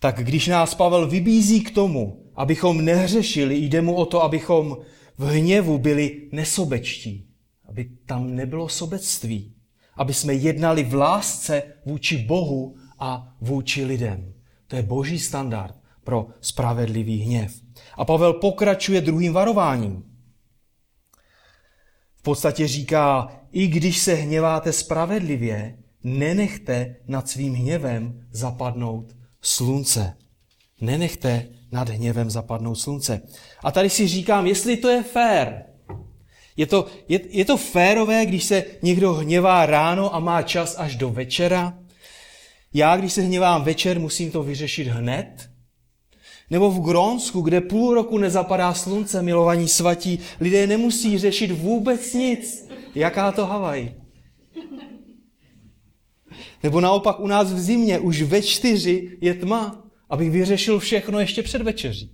[0.02, 4.78] Tak když nás Pavel vybízí k tomu, abychom nehřešili, jde mu o to, abychom
[5.18, 7.28] v hněvu byli nesobečtí,
[7.66, 9.56] aby tam nebylo sobectví,
[9.96, 14.34] aby jsme jednali v lásce vůči Bohu a vůči lidem.
[14.68, 17.62] To je boží standard pro spravedlivý hněv.
[17.98, 20.04] A Pavel pokračuje druhým varováním.
[22.16, 30.17] V podstatě říká, i když se hněváte spravedlivě, nenechte nad svým hněvem zapadnout slunce.
[30.82, 33.21] Nenechte nad hněvem zapadnout slunce.
[33.63, 35.65] A tady si říkám, jestli to je fér,
[36.58, 40.95] je to, je, je to férové, když se někdo hněvá ráno a má čas až
[40.95, 41.77] do večera?
[42.73, 45.49] Já, když se hněvám večer, musím to vyřešit hned?
[46.49, 52.69] Nebo v Grónsku, kde půl roku nezapadá slunce, milovaní svatí, lidé nemusí řešit vůbec nic.
[52.95, 53.93] Jaká to Havaj?
[56.63, 61.43] Nebo naopak u nás v zimě už ve čtyři je tma, abych vyřešil všechno ještě
[61.43, 62.12] před večeří.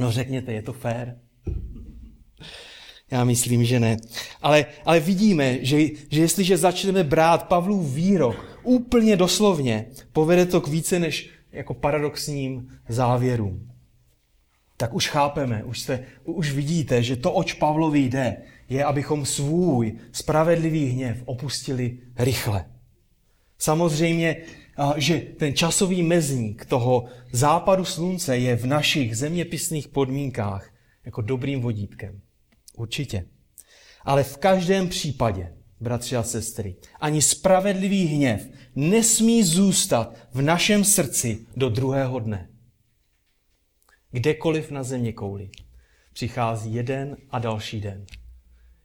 [0.00, 1.18] No řekněte, je to fér?
[3.10, 3.96] Já myslím, že ne.
[4.42, 5.78] Ale, ale vidíme, že,
[6.10, 12.68] že jestliže začneme brát Pavlův výrok úplně doslovně, povede to k více než jako paradoxním
[12.88, 13.70] závěrům.
[14.76, 18.36] Tak už chápeme, už, se, už vidíte, že to, oč Pavlovi jde,
[18.68, 22.70] je, abychom svůj spravedlivý hněv opustili rychle.
[23.58, 24.36] Samozřejmě,
[24.96, 30.70] že ten časový mezník toho západu slunce je v našich zeměpisných podmínkách
[31.04, 32.20] jako dobrým vodítkem.
[32.76, 33.24] Určitě.
[34.04, 41.46] Ale v každém případě, bratři a sestry, ani spravedlivý hněv nesmí zůstat v našem srdci
[41.56, 42.48] do druhého dne.
[44.10, 45.50] Kdekoliv na země kouli
[46.12, 48.06] přichází jeden a další den.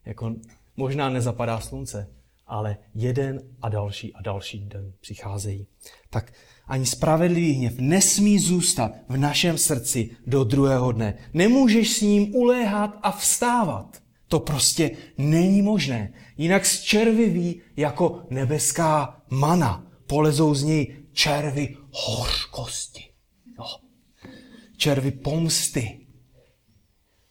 [0.06, 0.36] Jako
[0.78, 2.08] možná nezapadá slunce,
[2.48, 5.68] ale jeden a další a další den přicházejí.
[6.10, 6.34] Tak
[6.68, 11.18] ani spravedlivý hněv nesmí zůstat v našem srdci do druhého dne.
[11.34, 14.02] Nemůžeš s ním uléhat a vstávat.
[14.28, 16.14] To prostě není možné.
[16.38, 19.86] Jinak z červy jako nebeská mana.
[20.08, 23.04] Polezou z něj červy hořkosti.
[23.60, 23.66] No.
[24.78, 26.08] Červy pomsty.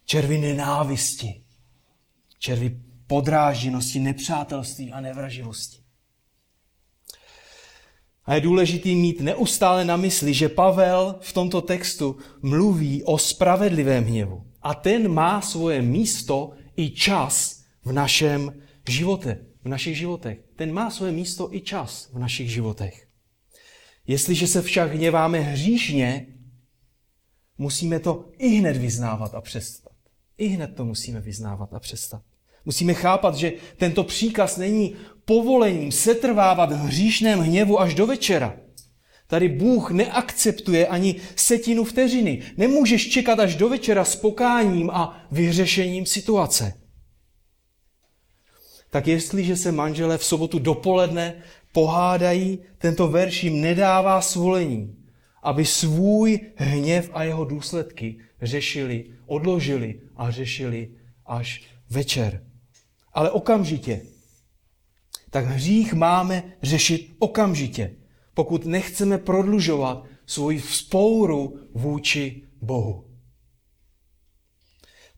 [0.04, 1.42] Červy nenávisti.
[2.38, 5.78] Červy podrážděnosti, nepřátelství a nevraživosti.
[8.24, 14.04] A je důležité mít neustále na mysli, že Pavel v tomto textu mluví o spravedlivém
[14.04, 14.46] hněvu.
[14.62, 20.38] A ten má svoje místo i čas v našem životě, v našich životech.
[20.56, 23.08] Ten má svoje místo i čas v našich životech.
[24.06, 26.26] Jestliže se však hněváme hříšně,
[27.58, 29.92] musíme to i hned vyznávat a přestat.
[30.38, 32.22] I hned to musíme vyznávat a přestat.
[32.64, 38.56] Musíme chápat, že tento příkaz není povolením setrvávat v hříšném hněvu až do večera.
[39.26, 42.42] Tady Bůh neakceptuje ani setinu vteřiny.
[42.56, 46.74] Nemůžeš čekat až do večera s pokáním a vyřešením situace.
[48.90, 51.34] Tak jestliže se manželé v sobotu dopoledne
[51.72, 54.96] pohádají, tento verš jim nedává svolení,
[55.42, 60.90] aby svůj hněv a jeho důsledky řešili, odložili a řešili
[61.26, 62.48] až večer
[63.18, 64.00] ale okamžitě.
[65.30, 67.94] Tak hřích máme řešit okamžitě,
[68.34, 73.04] pokud nechceme prodlužovat svoji vzpouru vůči Bohu.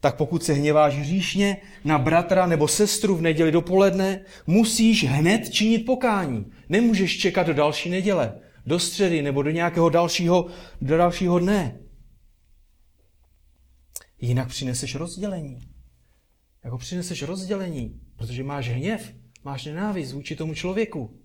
[0.00, 5.78] Tak pokud se hněváš hříšně na bratra nebo sestru v neděli dopoledne, musíš hned činit
[5.78, 6.46] pokání.
[6.68, 10.46] Nemůžeš čekat do další neděle, do středy nebo do nějakého dalšího,
[10.80, 11.78] do dalšího dne.
[14.20, 15.60] Jinak přineseš rozdělení
[16.64, 21.20] jako přineseš rozdělení, protože máš hněv, máš nenávist vůči tomu člověku.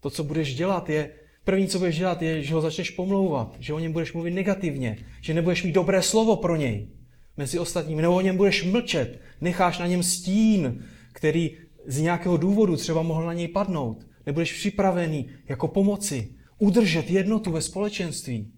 [0.00, 1.10] To, co budeš dělat, je,
[1.44, 5.06] první, co budeš dělat, je, že ho začneš pomlouvat, že o něm budeš mluvit negativně,
[5.20, 6.88] že nebudeš mít dobré slovo pro něj
[7.36, 12.76] mezi ostatními, nebo o něm budeš mlčet, necháš na něm stín, který z nějakého důvodu
[12.76, 14.06] třeba mohl na něj padnout.
[14.26, 18.52] Nebudeš připravený jako pomoci, udržet jednotu ve společenství.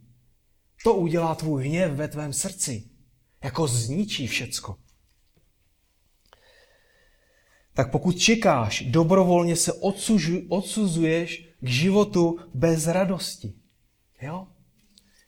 [0.84, 2.91] To udělá tvůj hněv ve tvém srdci.
[3.42, 4.76] Jako zničí všecko
[7.74, 13.54] tak pokud čekáš, dobrovolně se odsužu, odsuzuješ k životu bez radosti.
[14.22, 14.46] Jo?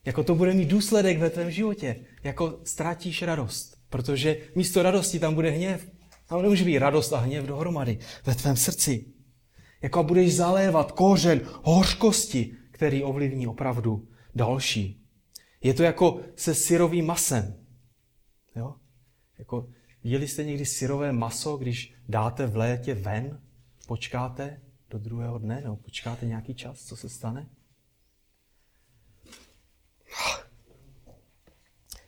[0.04, 1.96] Jako to bude mít důsledek ve tvém životě.
[2.24, 3.76] Jako ztrátíš radost.
[3.90, 5.90] Protože místo radosti tam bude hněv.
[6.28, 9.06] Tam nemůže být radost a hněv dohromady ve tvém srdci.
[9.82, 15.00] Jako budeš zalévat kořen hořkosti, který ovlivní opravdu další.
[15.62, 17.63] Je to jako se syrovým masem.
[19.38, 19.68] Jako
[20.04, 23.42] Viděli jste někdy syrové maso, když dáte v létě ven,
[23.86, 27.50] počkáte do druhého dne, nebo počkáte nějaký čas, co se stane?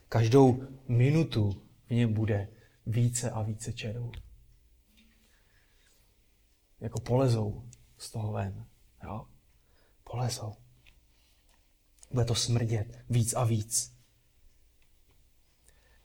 [0.09, 2.49] Každou minutu v něm bude
[2.87, 4.13] více a více červů.
[6.81, 8.67] Jako polezou z toho ven.
[9.05, 9.29] Jo?
[10.05, 10.55] Polezou.
[12.11, 13.97] Bude to smrdět víc a víc.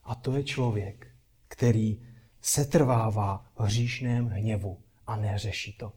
[0.03, 1.10] A to je člověk,
[1.51, 2.01] který
[2.41, 4.77] setrvává v hříšném hněvu
[5.07, 5.93] a neřeší to.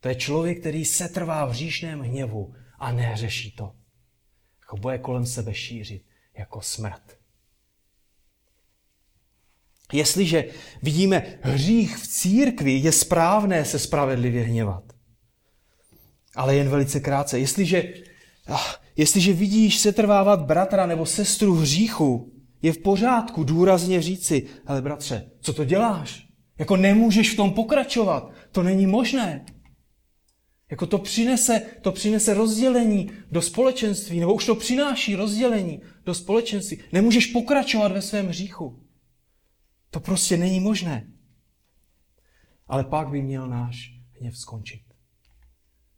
[0.00, 3.74] To je člověk, který setrvá v hříšném hněvu a neřeší to.
[4.60, 6.02] Jako bude kolem sebe šířit
[6.38, 7.18] jako smrt.
[9.92, 10.44] Jestliže
[10.82, 14.84] vidíme hřích v církvi, je správné se spravedlivě hněvat.
[16.34, 17.38] Ale jen velice krátce.
[17.38, 17.92] Jestliže,
[18.46, 22.32] ah, Jestliže vidíš setrvávat bratra nebo sestru hříchu,
[22.62, 26.28] je v pořádku důrazně říci, ale bratře, co to děláš?
[26.58, 28.32] Jako nemůžeš v tom pokračovat.
[28.52, 29.46] To není možné.
[30.70, 36.78] Jako to přinese, to přinese rozdělení do společenství, nebo už to přináší rozdělení do společenství.
[36.92, 38.82] Nemůžeš pokračovat ve svém hříchu.
[39.90, 41.06] To prostě není možné.
[42.66, 44.82] Ale pak by měl náš hněv skončit.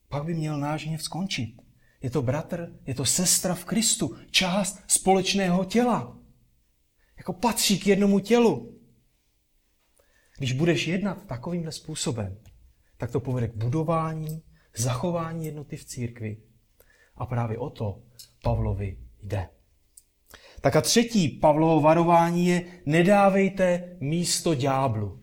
[0.09, 1.55] Pak by měl náš hněv skončit.
[2.03, 6.20] Je to bratr, je to sestra v Kristu, část společného těla.
[7.21, 8.79] Jako patří k jednomu tělu.
[10.39, 12.39] Když budeš jednat takovýmhle způsobem,
[12.97, 14.43] tak to povede k budování,
[14.77, 16.37] zachování jednoty v církvi.
[17.17, 18.03] A právě o to
[18.43, 19.49] Pavlovi jde.
[20.61, 25.23] Tak a třetí Pavlovo varování je, nedávejte místo ďáblu.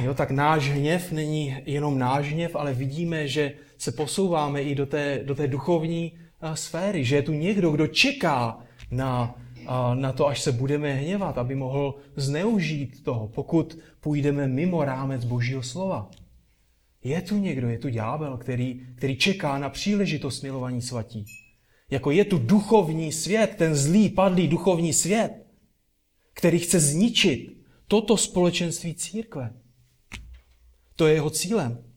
[0.00, 4.86] Jo, tak náš hněv není jenom náš hněv, ale vidíme, že se posouváme i do
[4.86, 6.18] té, do té duchovní
[6.54, 8.58] sféry, že je tu někdo, kdo čeká
[8.90, 9.41] na,
[9.94, 15.62] na to, až se budeme hněvat, aby mohl zneužít toho, pokud půjdeme mimo rámec Božího
[15.62, 16.10] slova.
[17.04, 21.24] Je tu někdo, je tu ďábel, který, který čeká na příležitost milovaní svatí.
[21.90, 25.46] Jako je tu duchovní svět, ten zlý, padlý duchovní svět,
[26.34, 27.58] který chce zničit
[27.88, 29.54] toto společenství církve.
[30.96, 31.91] To je jeho cílem.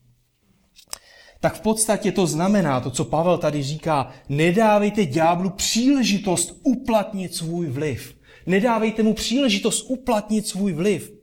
[1.46, 7.68] Tak v podstatě to znamená, to, co Pavel tady říká, nedávejte ďáblu příležitost uplatnit svůj
[7.68, 8.16] vliv.
[8.46, 11.14] Nedávejte mu příležitost uplatnit svůj vliv.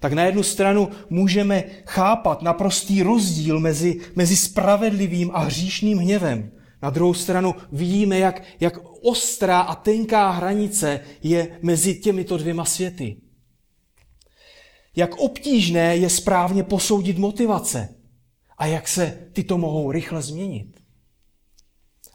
[0.00, 6.50] Tak na jednu stranu můžeme chápat naprostý rozdíl mezi, mezi spravedlivým a hříšným hněvem.
[6.82, 13.16] Na druhou stranu vidíme, jak, jak ostrá a tenká hranice je mezi těmito dvěma světy.
[14.96, 18.01] Jak obtížné je správně posoudit motivace
[18.58, 20.82] a jak se tyto mohou rychle změnit.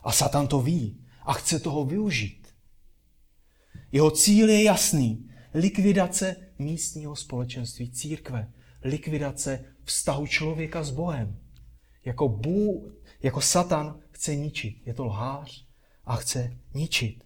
[0.04, 2.48] A Satan to ví a chce toho využít.
[3.92, 5.30] Jeho cíl je jasný.
[5.54, 8.52] Likvidace místního společenství církve.
[8.82, 11.40] Likvidace vztahu člověka s Bohem.
[12.04, 14.86] Jako, Bůh, jako Satan chce ničit.
[14.86, 15.66] Je to lhář
[16.04, 17.24] a chce ničit.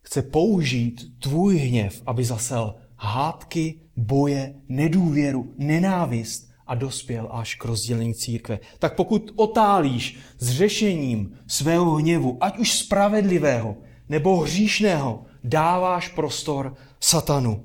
[0.00, 8.14] Chce použít tvůj hněv, aby zasel hádky, boje, nedůvěru, nenávist a dospěl až k rozdělení
[8.14, 8.58] církve.
[8.78, 13.76] Tak pokud otálíš s řešením svého hněvu, ať už spravedlivého
[14.08, 17.64] nebo hříšného, dáváš prostor satanu.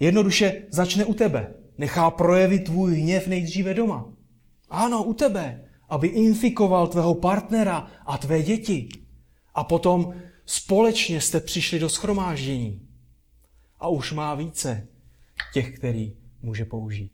[0.00, 1.54] Jednoduše začne u tebe.
[1.78, 4.12] Nechá projevit tvůj hněv nejdříve doma.
[4.70, 8.88] Ano, u tebe, aby infikoval tvého partnera a tvé děti.
[9.54, 10.14] A potom
[10.46, 12.80] společně jste přišli do schromáždění.
[13.82, 14.88] A už má více
[15.54, 17.12] těch, který může použít.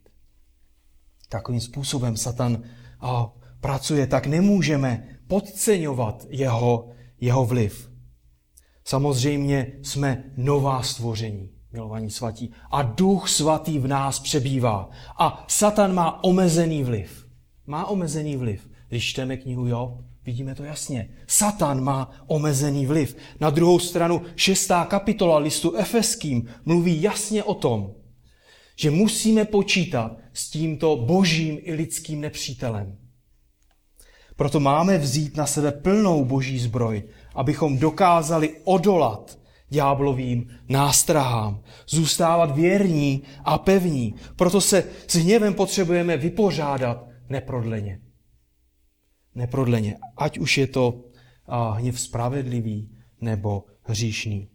[1.29, 2.63] Takovým způsobem Satan
[3.01, 6.91] a, pracuje, tak nemůžeme podceňovat jeho,
[7.21, 7.91] jeho vliv.
[8.85, 12.53] Samozřejmě jsme nová stvoření, milovaní svatí.
[12.71, 14.91] A duch svatý v nás přebývá.
[15.19, 17.29] A Satan má omezený vliv.
[17.67, 18.71] Má omezený vliv.
[18.89, 21.09] Když čteme knihu Job, vidíme to jasně.
[21.27, 23.17] Satan má omezený vliv.
[23.41, 27.95] Na druhou stranu šestá kapitola listu Efeským mluví jasně o tom,
[28.77, 32.97] že musíme počítat s tímto božím i lidským nepřítelem.
[34.37, 37.03] Proto máme vzít na sebe plnou boží zbroj,
[37.35, 44.15] abychom dokázali odolat ďáblovým nástrahám, zůstávat věrní a pevní.
[44.37, 48.08] Proto se s hněvem potřebujeme vypořádat neprodleně.
[49.39, 51.05] Neprodleně, ať už je to
[51.75, 54.49] hněv spravedlivý nebo hříšný.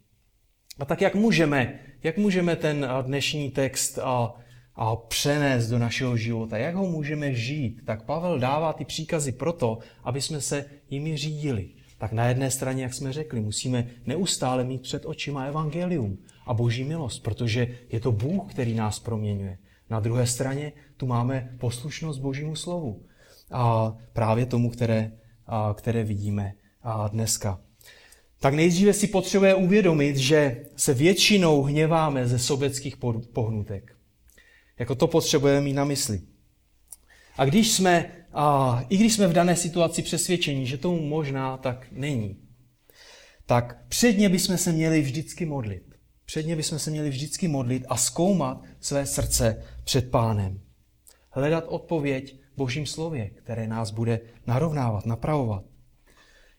[0.79, 4.33] A tak jak můžeme, jak můžeme ten dnešní text a,
[4.75, 9.79] a přenést do našeho života, jak ho můžeme žít, tak Pavel dává ty příkazy proto,
[10.03, 11.69] aby jsme se jimi řídili.
[11.97, 16.83] Tak na jedné straně, jak jsme řekli, musíme neustále mít před očima evangelium a boží
[16.83, 19.57] milost, protože je to Bůh, který nás proměňuje.
[19.89, 23.05] Na druhé straně tu máme poslušnost božímu slovu.
[23.53, 25.11] A právě tomu, které,
[25.47, 27.59] a, které vidíme a dneska.
[28.39, 32.97] Tak nejdříve si potřebuje uvědomit, že se většinou hněváme ze sobeckých
[33.33, 33.95] pohnutek.
[34.79, 36.21] Jako to potřebujeme mít na mysli.
[37.37, 41.87] A když jsme, a, i když jsme v dané situaci přesvědčení, že tomu možná tak
[41.91, 42.37] není,
[43.45, 45.83] tak předně bychom se měli vždycky modlit.
[46.25, 50.61] Předně bychom se měli vždycky modlit a zkoumat své srdce před pánem.
[51.29, 55.63] Hledat odpověď božím slově, které nás bude narovnávat, napravovat.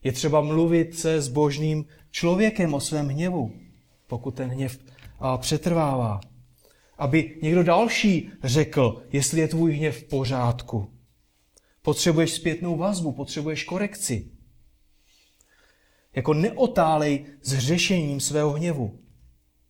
[0.03, 3.51] Je třeba mluvit se s božným člověkem o svém hněvu,
[4.07, 4.79] pokud ten hněv
[5.37, 6.19] přetrvává.
[6.97, 10.93] Aby někdo další řekl, jestli je tvůj hněv v pořádku.
[11.81, 14.31] Potřebuješ zpětnou vazbu, potřebuješ korekci.
[16.15, 18.99] Jako neotálej s řešením svého hněvu.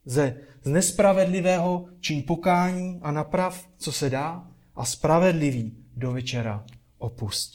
[0.06, 6.66] Ze, z nespravedlivého čiň pokání a naprav, co se dá, a spravedlivý do večera
[6.98, 7.54] opust.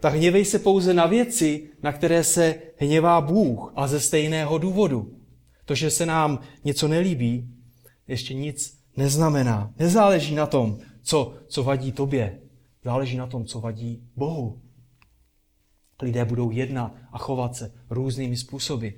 [0.00, 5.18] Tak hněvej se pouze na věci, na které se hněvá Bůh a ze stejného důvodu.
[5.64, 7.54] To, že se nám něco nelíbí,
[8.08, 9.74] ještě nic neznamená.
[9.78, 12.40] Nezáleží na tom, co, co vadí tobě.
[12.84, 14.62] Záleží na tom, co vadí Bohu.
[16.02, 18.88] Lidé budou jednat a chovat se různými způsoby.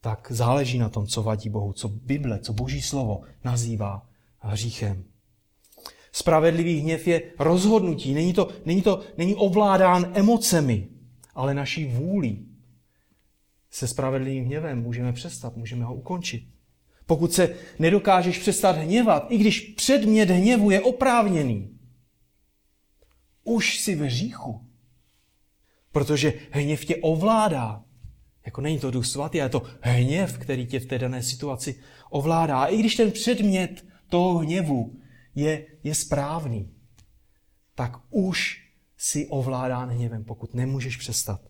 [0.00, 4.06] Tak záleží na tom, co vadí Bohu, co Bible, co Boží slovo nazývá
[4.38, 5.04] hříchem.
[6.12, 8.14] Spravedlivý hněv je rozhodnutí.
[8.14, 10.88] Není to, není to není ovládán emocemi,
[11.34, 12.46] ale naší vůlí.
[13.70, 16.48] Se spravedlivým hněvem můžeme přestat, můžeme ho ukončit.
[17.06, 21.78] Pokud se nedokážeš přestat hněvat, i když předmět hněvu je oprávněný,
[23.44, 24.66] už si ve říchu.
[25.92, 27.84] Protože hněv tě ovládá.
[28.46, 31.74] Jako není to duch svatý, ale je to hněv, který tě v té dané situaci
[32.10, 32.60] ovládá.
[32.60, 35.00] A i když ten předmět toho hněvu
[35.34, 36.74] je, je správný,
[37.74, 41.40] tak už si ovládán hněvem, pokud nemůžeš přestat.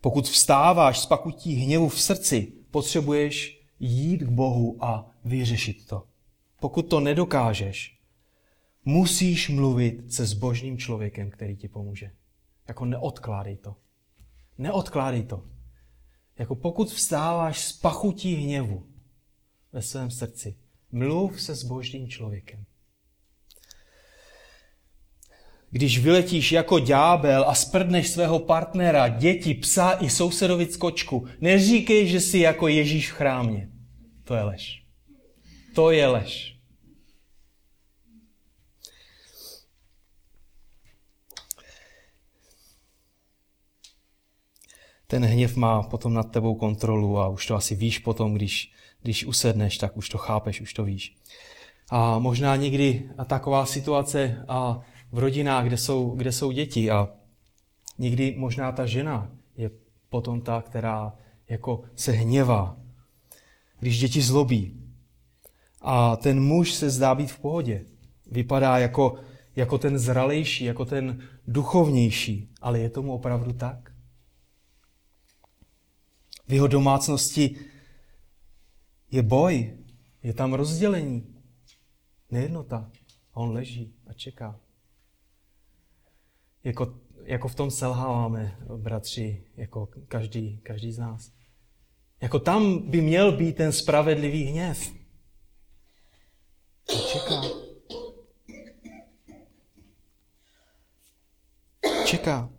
[0.00, 6.06] Pokud vstáváš z pakutí hněvu v srdci, potřebuješ jít k Bohu a vyřešit to.
[6.60, 7.98] Pokud to nedokážeš,
[8.84, 12.10] musíš mluvit se zbožným člověkem, který ti pomůže.
[12.68, 13.76] Jako neodkládej to.
[14.58, 15.53] Neodkládej to.
[16.38, 18.86] Jako pokud vstáváš z pachutí hněvu
[19.72, 20.56] ve svém srdci,
[20.92, 22.64] mluv se s božím člověkem.
[25.70, 32.20] Když vyletíš jako ďábel a sprdneš svého partnera, děti, psa i sousedovic kočku, neříkej, že
[32.20, 33.68] jsi jako Ježíš v chrámě.
[34.24, 34.84] To je lež.
[35.74, 36.53] To je lež.
[45.14, 49.24] Ten hněv má potom nad tebou kontrolu a už to asi víš potom, když, když
[49.24, 51.16] usedneš, tak už to chápeš, už to víš.
[51.90, 54.80] A možná někdy taková situace a
[55.12, 57.08] v rodinách, kde jsou, kde jsou děti a
[57.98, 59.70] někdy možná ta žena je
[60.08, 61.12] potom ta, která
[61.48, 62.76] jako se hněvá,
[63.80, 64.80] když děti zlobí.
[65.80, 67.84] A ten muž se zdá být v pohodě.
[68.30, 69.14] Vypadá jako,
[69.56, 72.50] jako ten zralejší, jako ten duchovnější.
[72.60, 73.93] Ale je tomu opravdu tak?
[76.48, 77.56] V jeho domácnosti
[79.10, 79.78] je boj,
[80.22, 81.34] je tam rozdělení,
[82.30, 82.90] nejednota.
[83.32, 84.60] A on leží a čeká.
[86.64, 91.32] Jako, jako v tom selháváme, bratři, jako každý, každý z nás.
[92.20, 94.92] Jako tam by měl být ten spravedlivý hněv.
[96.88, 97.42] A čeká.
[102.06, 102.50] Čeká.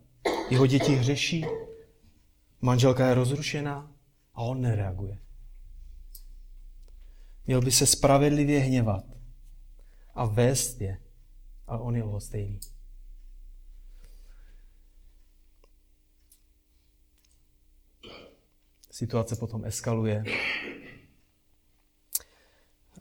[0.50, 1.46] Jeho děti hřeší,
[2.66, 3.92] Manželka je rozrušená
[4.34, 5.18] a on nereaguje.
[7.48, 9.06] Měl by se spravedlivě hněvat
[10.16, 10.98] a vést je,
[11.68, 12.60] ale on je lhostejný.
[18.92, 20.24] Situace potom eskaluje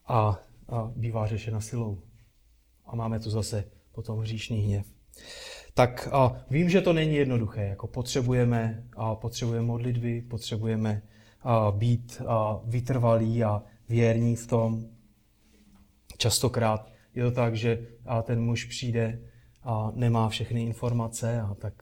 [0.07, 0.39] a,
[0.69, 2.03] a bývá řešena silou.
[2.85, 4.87] A máme tu zase potom hříšný hněv
[5.75, 7.65] tak a vím, že to není jednoduché.
[7.65, 11.03] Jako potřebujeme, a potřebujeme modlitby, potřebujeme
[11.43, 14.85] a být a vytrvalí a věrní v tom.
[16.19, 19.21] Častokrát je to tak, že a ten muž přijde
[19.63, 21.75] a nemá všechny informace a tak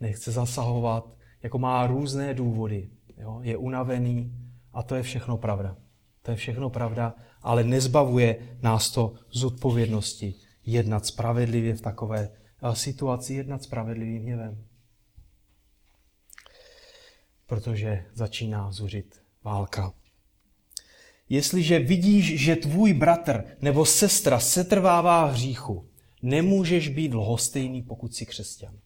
[0.00, 2.90] nechce zasahovat, jako má různé důvody.
[3.18, 3.40] Jo?
[3.42, 4.32] Je unavený
[4.72, 5.76] a to je všechno pravda.
[6.22, 10.34] To je všechno pravda, ale nezbavuje nás to z odpovědnosti
[10.66, 12.28] jednat spravedlivě v takové
[12.74, 14.64] situaci jednat spravedlivým hněvem.
[17.46, 19.92] Protože začíná zuřit válka.
[21.28, 25.88] Jestliže vidíš, že tvůj bratr nebo sestra setrvává v hříchu,
[26.22, 28.78] nemůžeš být lhostejný, pokud jsi křesťan.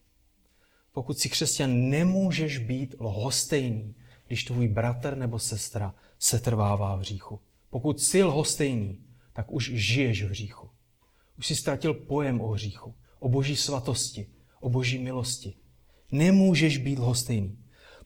[0.93, 3.95] Pokud jsi křesťan, nemůžeš být lhostejný,
[4.27, 7.39] když tvůj bratr nebo sestra setrvává v hříchu.
[7.69, 8.99] Pokud jsi lhostejný,
[9.33, 10.69] tak už žiješ v hříchu.
[11.37, 14.27] Už jsi ztratil pojem o hříchu o boží svatosti,
[14.59, 15.53] o boží milosti.
[16.11, 17.57] Nemůžeš být lhostejný.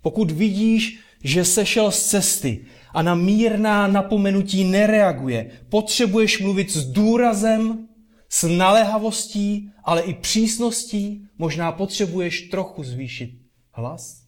[0.02, 7.88] Pokud vidíš, že sešel z cesty a na mírná napomenutí nereaguje, potřebuješ mluvit s důrazem,
[8.30, 13.40] s naléhavostí, ale i přísností, možná potřebuješ trochu zvýšit
[13.72, 14.26] hlas.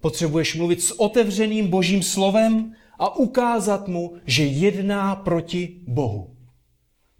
[0.00, 6.36] Potřebuješ mluvit s otevřeným božím slovem a ukázat mu, že jedná proti Bohu.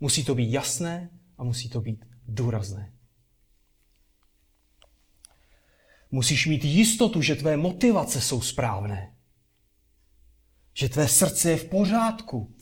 [0.01, 2.93] Musí to být jasné a musí to být důrazné.
[6.11, 9.17] Musíš mít jistotu, že tvé motivace jsou správné.
[10.75, 12.55] Že tvé srdce je v pořádku.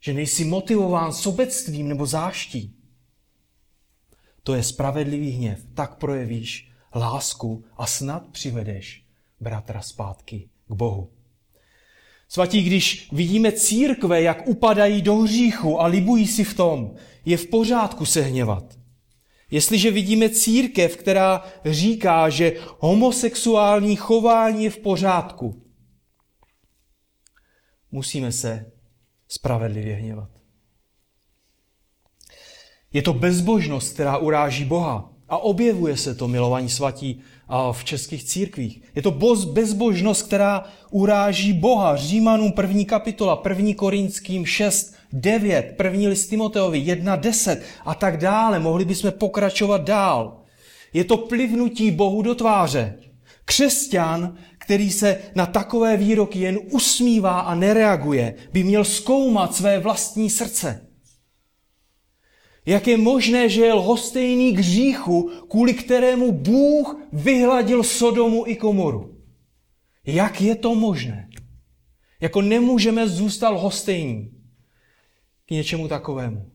[0.00, 2.76] Že nejsi motivován sobectvím nebo záští.
[4.42, 5.66] To je spravedlivý hněv.
[5.74, 9.06] Tak projevíš lásku a snad přivedeš
[9.40, 11.12] bratra zpátky k Bohu.
[12.32, 17.46] Svatí, když vidíme církve, jak upadají do hříchu a libují si v tom, je v
[17.46, 18.78] pořádku se hněvat.
[19.50, 25.62] Jestliže vidíme církev, která říká, že homosexuální chování je v pořádku,
[27.90, 28.72] musíme se
[29.28, 30.30] spravedlivě hněvat.
[32.92, 35.11] Je to bezbožnost, která uráží Boha.
[35.32, 37.20] A objevuje se to, milovaní svatí,
[37.72, 38.82] v českých církvích.
[38.94, 39.10] Je to
[39.52, 41.96] bezbožnost, která uráží Boha.
[41.96, 48.58] Římanům první kapitola, první Korinským 6, 9, první list Timoteovi 1, 10 a tak dále.
[48.58, 50.40] Mohli bychom pokračovat dál.
[50.92, 52.98] Je to plivnutí Bohu do tváře.
[53.44, 60.30] Křesťan, který se na takové výroky jen usmívá a nereaguje, by měl zkoumat své vlastní
[60.30, 60.86] srdce.
[62.66, 69.18] Jak je možné, že je lhostejný k hříchu, kvůli kterému Bůh vyhladil Sodomu i Komoru?
[70.06, 71.28] Jak je to možné?
[72.20, 74.30] Jako nemůžeme zůstat lhostejní
[75.46, 76.50] k něčemu takovému.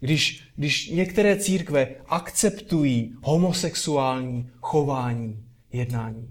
[0.00, 6.28] Když, když některé církve akceptují homosexuální chování, jednání.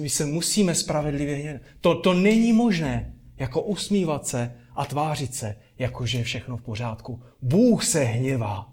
[0.00, 6.06] My se musíme spravedlivě To, to není možné, jako usmívat se a tvářit se, jako
[6.06, 7.22] že je všechno v pořádku.
[7.42, 8.72] Bůh se hněvá.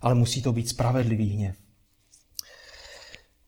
[0.00, 1.56] Ale musí to být spravedlivý hněv.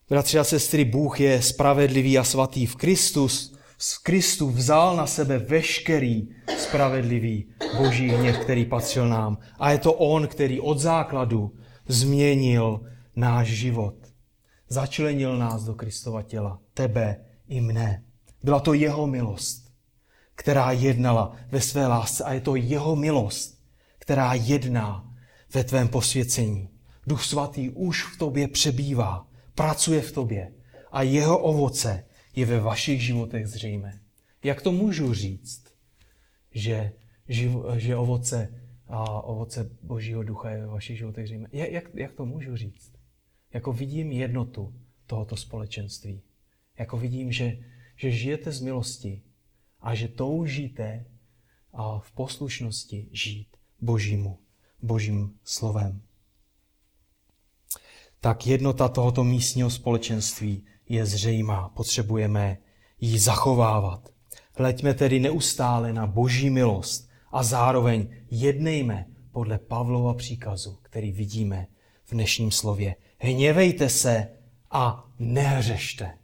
[0.08, 2.66] Bratři a sestry, Bůh je spravedlivý a svatý.
[2.66, 6.28] V Kristus, z Kristu vzal na sebe veškerý
[6.58, 9.38] spravedlivý boží hněv, který patřil nám.
[9.58, 11.52] A je to On, který od základu
[11.88, 12.80] změnil
[13.16, 13.94] náš život.
[14.68, 18.04] Začlenil nás do Kristova těla, tebe i mne.
[18.44, 19.72] Byla to jeho milost,
[20.34, 23.64] která jednala ve své lásce a je to jeho milost,
[23.98, 25.14] která jedná
[25.54, 26.68] ve tvém posvěcení.
[27.06, 30.52] Duch svatý už v tobě přebývá, pracuje v tobě
[30.92, 32.04] a jeho ovoce
[32.36, 34.00] je ve vašich životech zřejmé.
[34.42, 35.64] Jak to můžu říct,
[36.50, 36.92] že,
[37.76, 38.54] že ovoce,
[38.88, 41.48] a ovoce Božího ducha je ve vašich životech zřejmé?
[41.52, 42.92] Jak, jak to můžu říct?
[43.52, 44.74] Jako vidím jednotu
[45.06, 46.22] tohoto společenství.
[46.78, 47.58] Jako vidím, že
[47.96, 49.22] že žijete z milosti
[49.80, 51.04] a že toužíte
[52.00, 54.38] v poslušnosti žít Božímu,
[54.82, 56.02] Božím slovem.
[58.20, 61.68] Tak jednota tohoto místního společenství je zřejmá.
[61.68, 62.58] Potřebujeme
[63.00, 64.08] ji zachovávat.
[64.54, 71.66] Hleďme tedy neustále na Boží milost a zároveň jednejme podle Pavlova příkazu, který vidíme
[72.04, 72.96] v dnešním slově.
[73.18, 74.28] Hněvejte se
[74.70, 76.18] a nehřešte.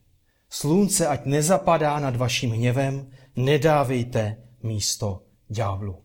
[0.51, 5.97] Slunce ať nezapadá nad vaším hněvem, nedávejte místo ďáblu.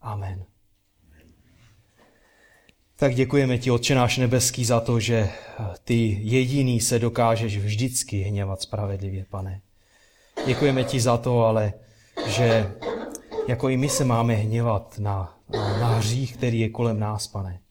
[0.00, 0.44] Amen.
[2.96, 5.30] Tak děkujeme ti, Otče náš nebeský, za to, že
[5.84, 9.60] ty jediný se dokážeš vždycky hněvat spravedlivě, pane.
[10.46, 11.72] Děkujeme ti za to, ale
[12.26, 12.72] že
[13.48, 17.61] jako i my se máme hněvat na, na hřích, který je kolem nás, pane.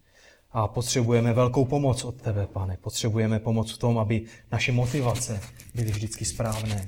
[0.54, 2.78] A potřebujeme velkou pomoc od tebe, pane.
[2.78, 5.42] Potřebujeme pomoc v tom, aby naše motivace
[5.76, 6.88] byly vždycky správné.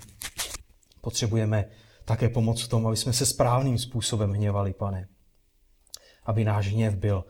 [1.01, 1.65] Potřebujeme
[2.05, 5.07] také pomoc v tom, aby jsme se správným způsobem hněvali, pane.
[6.25, 7.25] Aby náš hněv byl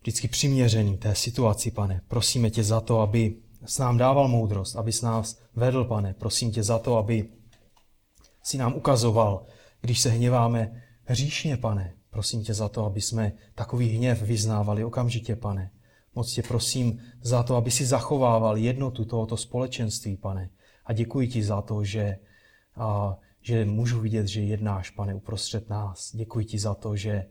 [0.00, 2.00] vždycky přiměřený té situaci, pane.
[2.08, 6.14] Prosíme tě za to, aby s nám dával moudrost, aby s nás vedl, pane.
[6.14, 7.28] Prosím tě za to, aby
[8.42, 9.46] si nám ukazoval,
[9.80, 11.97] když se hněváme hříšně, pane.
[12.10, 15.70] Prosím tě za to, aby jsme takový hněv vyznávali okamžitě, pane.
[16.14, 20.50] Moc tě prosím za to, aby si zachovával jednotu tohoto společenství, pane.
[20.84, 22.18] A děkuji ti za to, že,
[22.76, 26.10] a, že můžu vidět, že jednáš, pane, uprostřed nás.
[26.14, 27.26] Děkuji ti za to, že,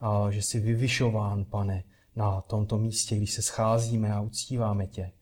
[0.00, 1.84] a, že jsi vyvyšován, pane,
[2.16, 5.12] na tomto místě, když se scházíme a uctíváme tě.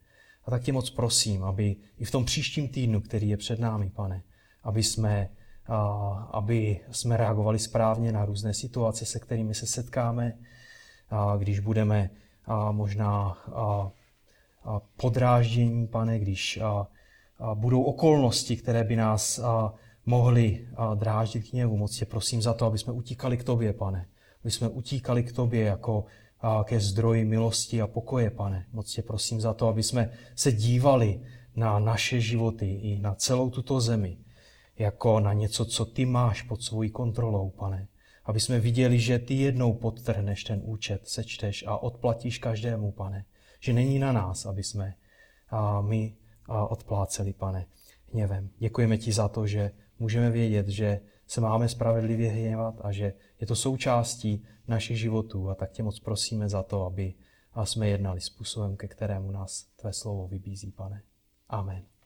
[0.44, 3.90] A tak tě moc prosím, aby i v tom příštím týdnu, který je před námi,
[3.90, 4.22] pane,
[4.62, 5.30] aby jsme
[6.30, 10.32] aby jsme reagovali správně na různé situace, se kterými se setkáme,
[11.38, 12.10] když budeme
[12.70, 13.38] možná
[14.96, 16.60] podráždění, pane, když
[17.54, 19.40] budou okolnosti, které by nás
[20.06, 21.76] mohly dráždit k něvu.
[21.76, 24.06] Moc tě prosím za to, aby jsme utíkali k tobě, pane.
[24.42, 26.04] Aby jsme utíkali k tobě jako
[26.64, 28.66] ke zdroji milosti a pokoje, pane.
[28.72, 31.20] Moc tě prosím za to, aby jsme se dívali
[31.56, 34.18] na naše životy i na celou tuto zemi,
[34.78, 37.88] jako na něco, co ty máš pod svojí kontrolou, pane.
[38.24, 43.24] Aby jsme viděli, že ty jednou podtrhneš ten účet, sečteš a odplatíš každému, pane.
[43.60, 44.94] Že není na nás, aby jsme
[45.48, 46.16] a my
[46.46, 47.66] a odpláceli, pane,
[48.12, 48.50] hněvem.
[48.58, 53.46] Děkujeme ti za to, že můžeme vědět, že se máme spravedlivě hněvat a že je
[53.46, 55.50] to součástí našich životů.
[55.50, 57.14] A tak tě moc prosíme za to, aby
[57.64, 61.02] jsme jednali způsobem, ke kterému nás tvé slovo vybízí, pane.
[61.48, 61.97] Amen.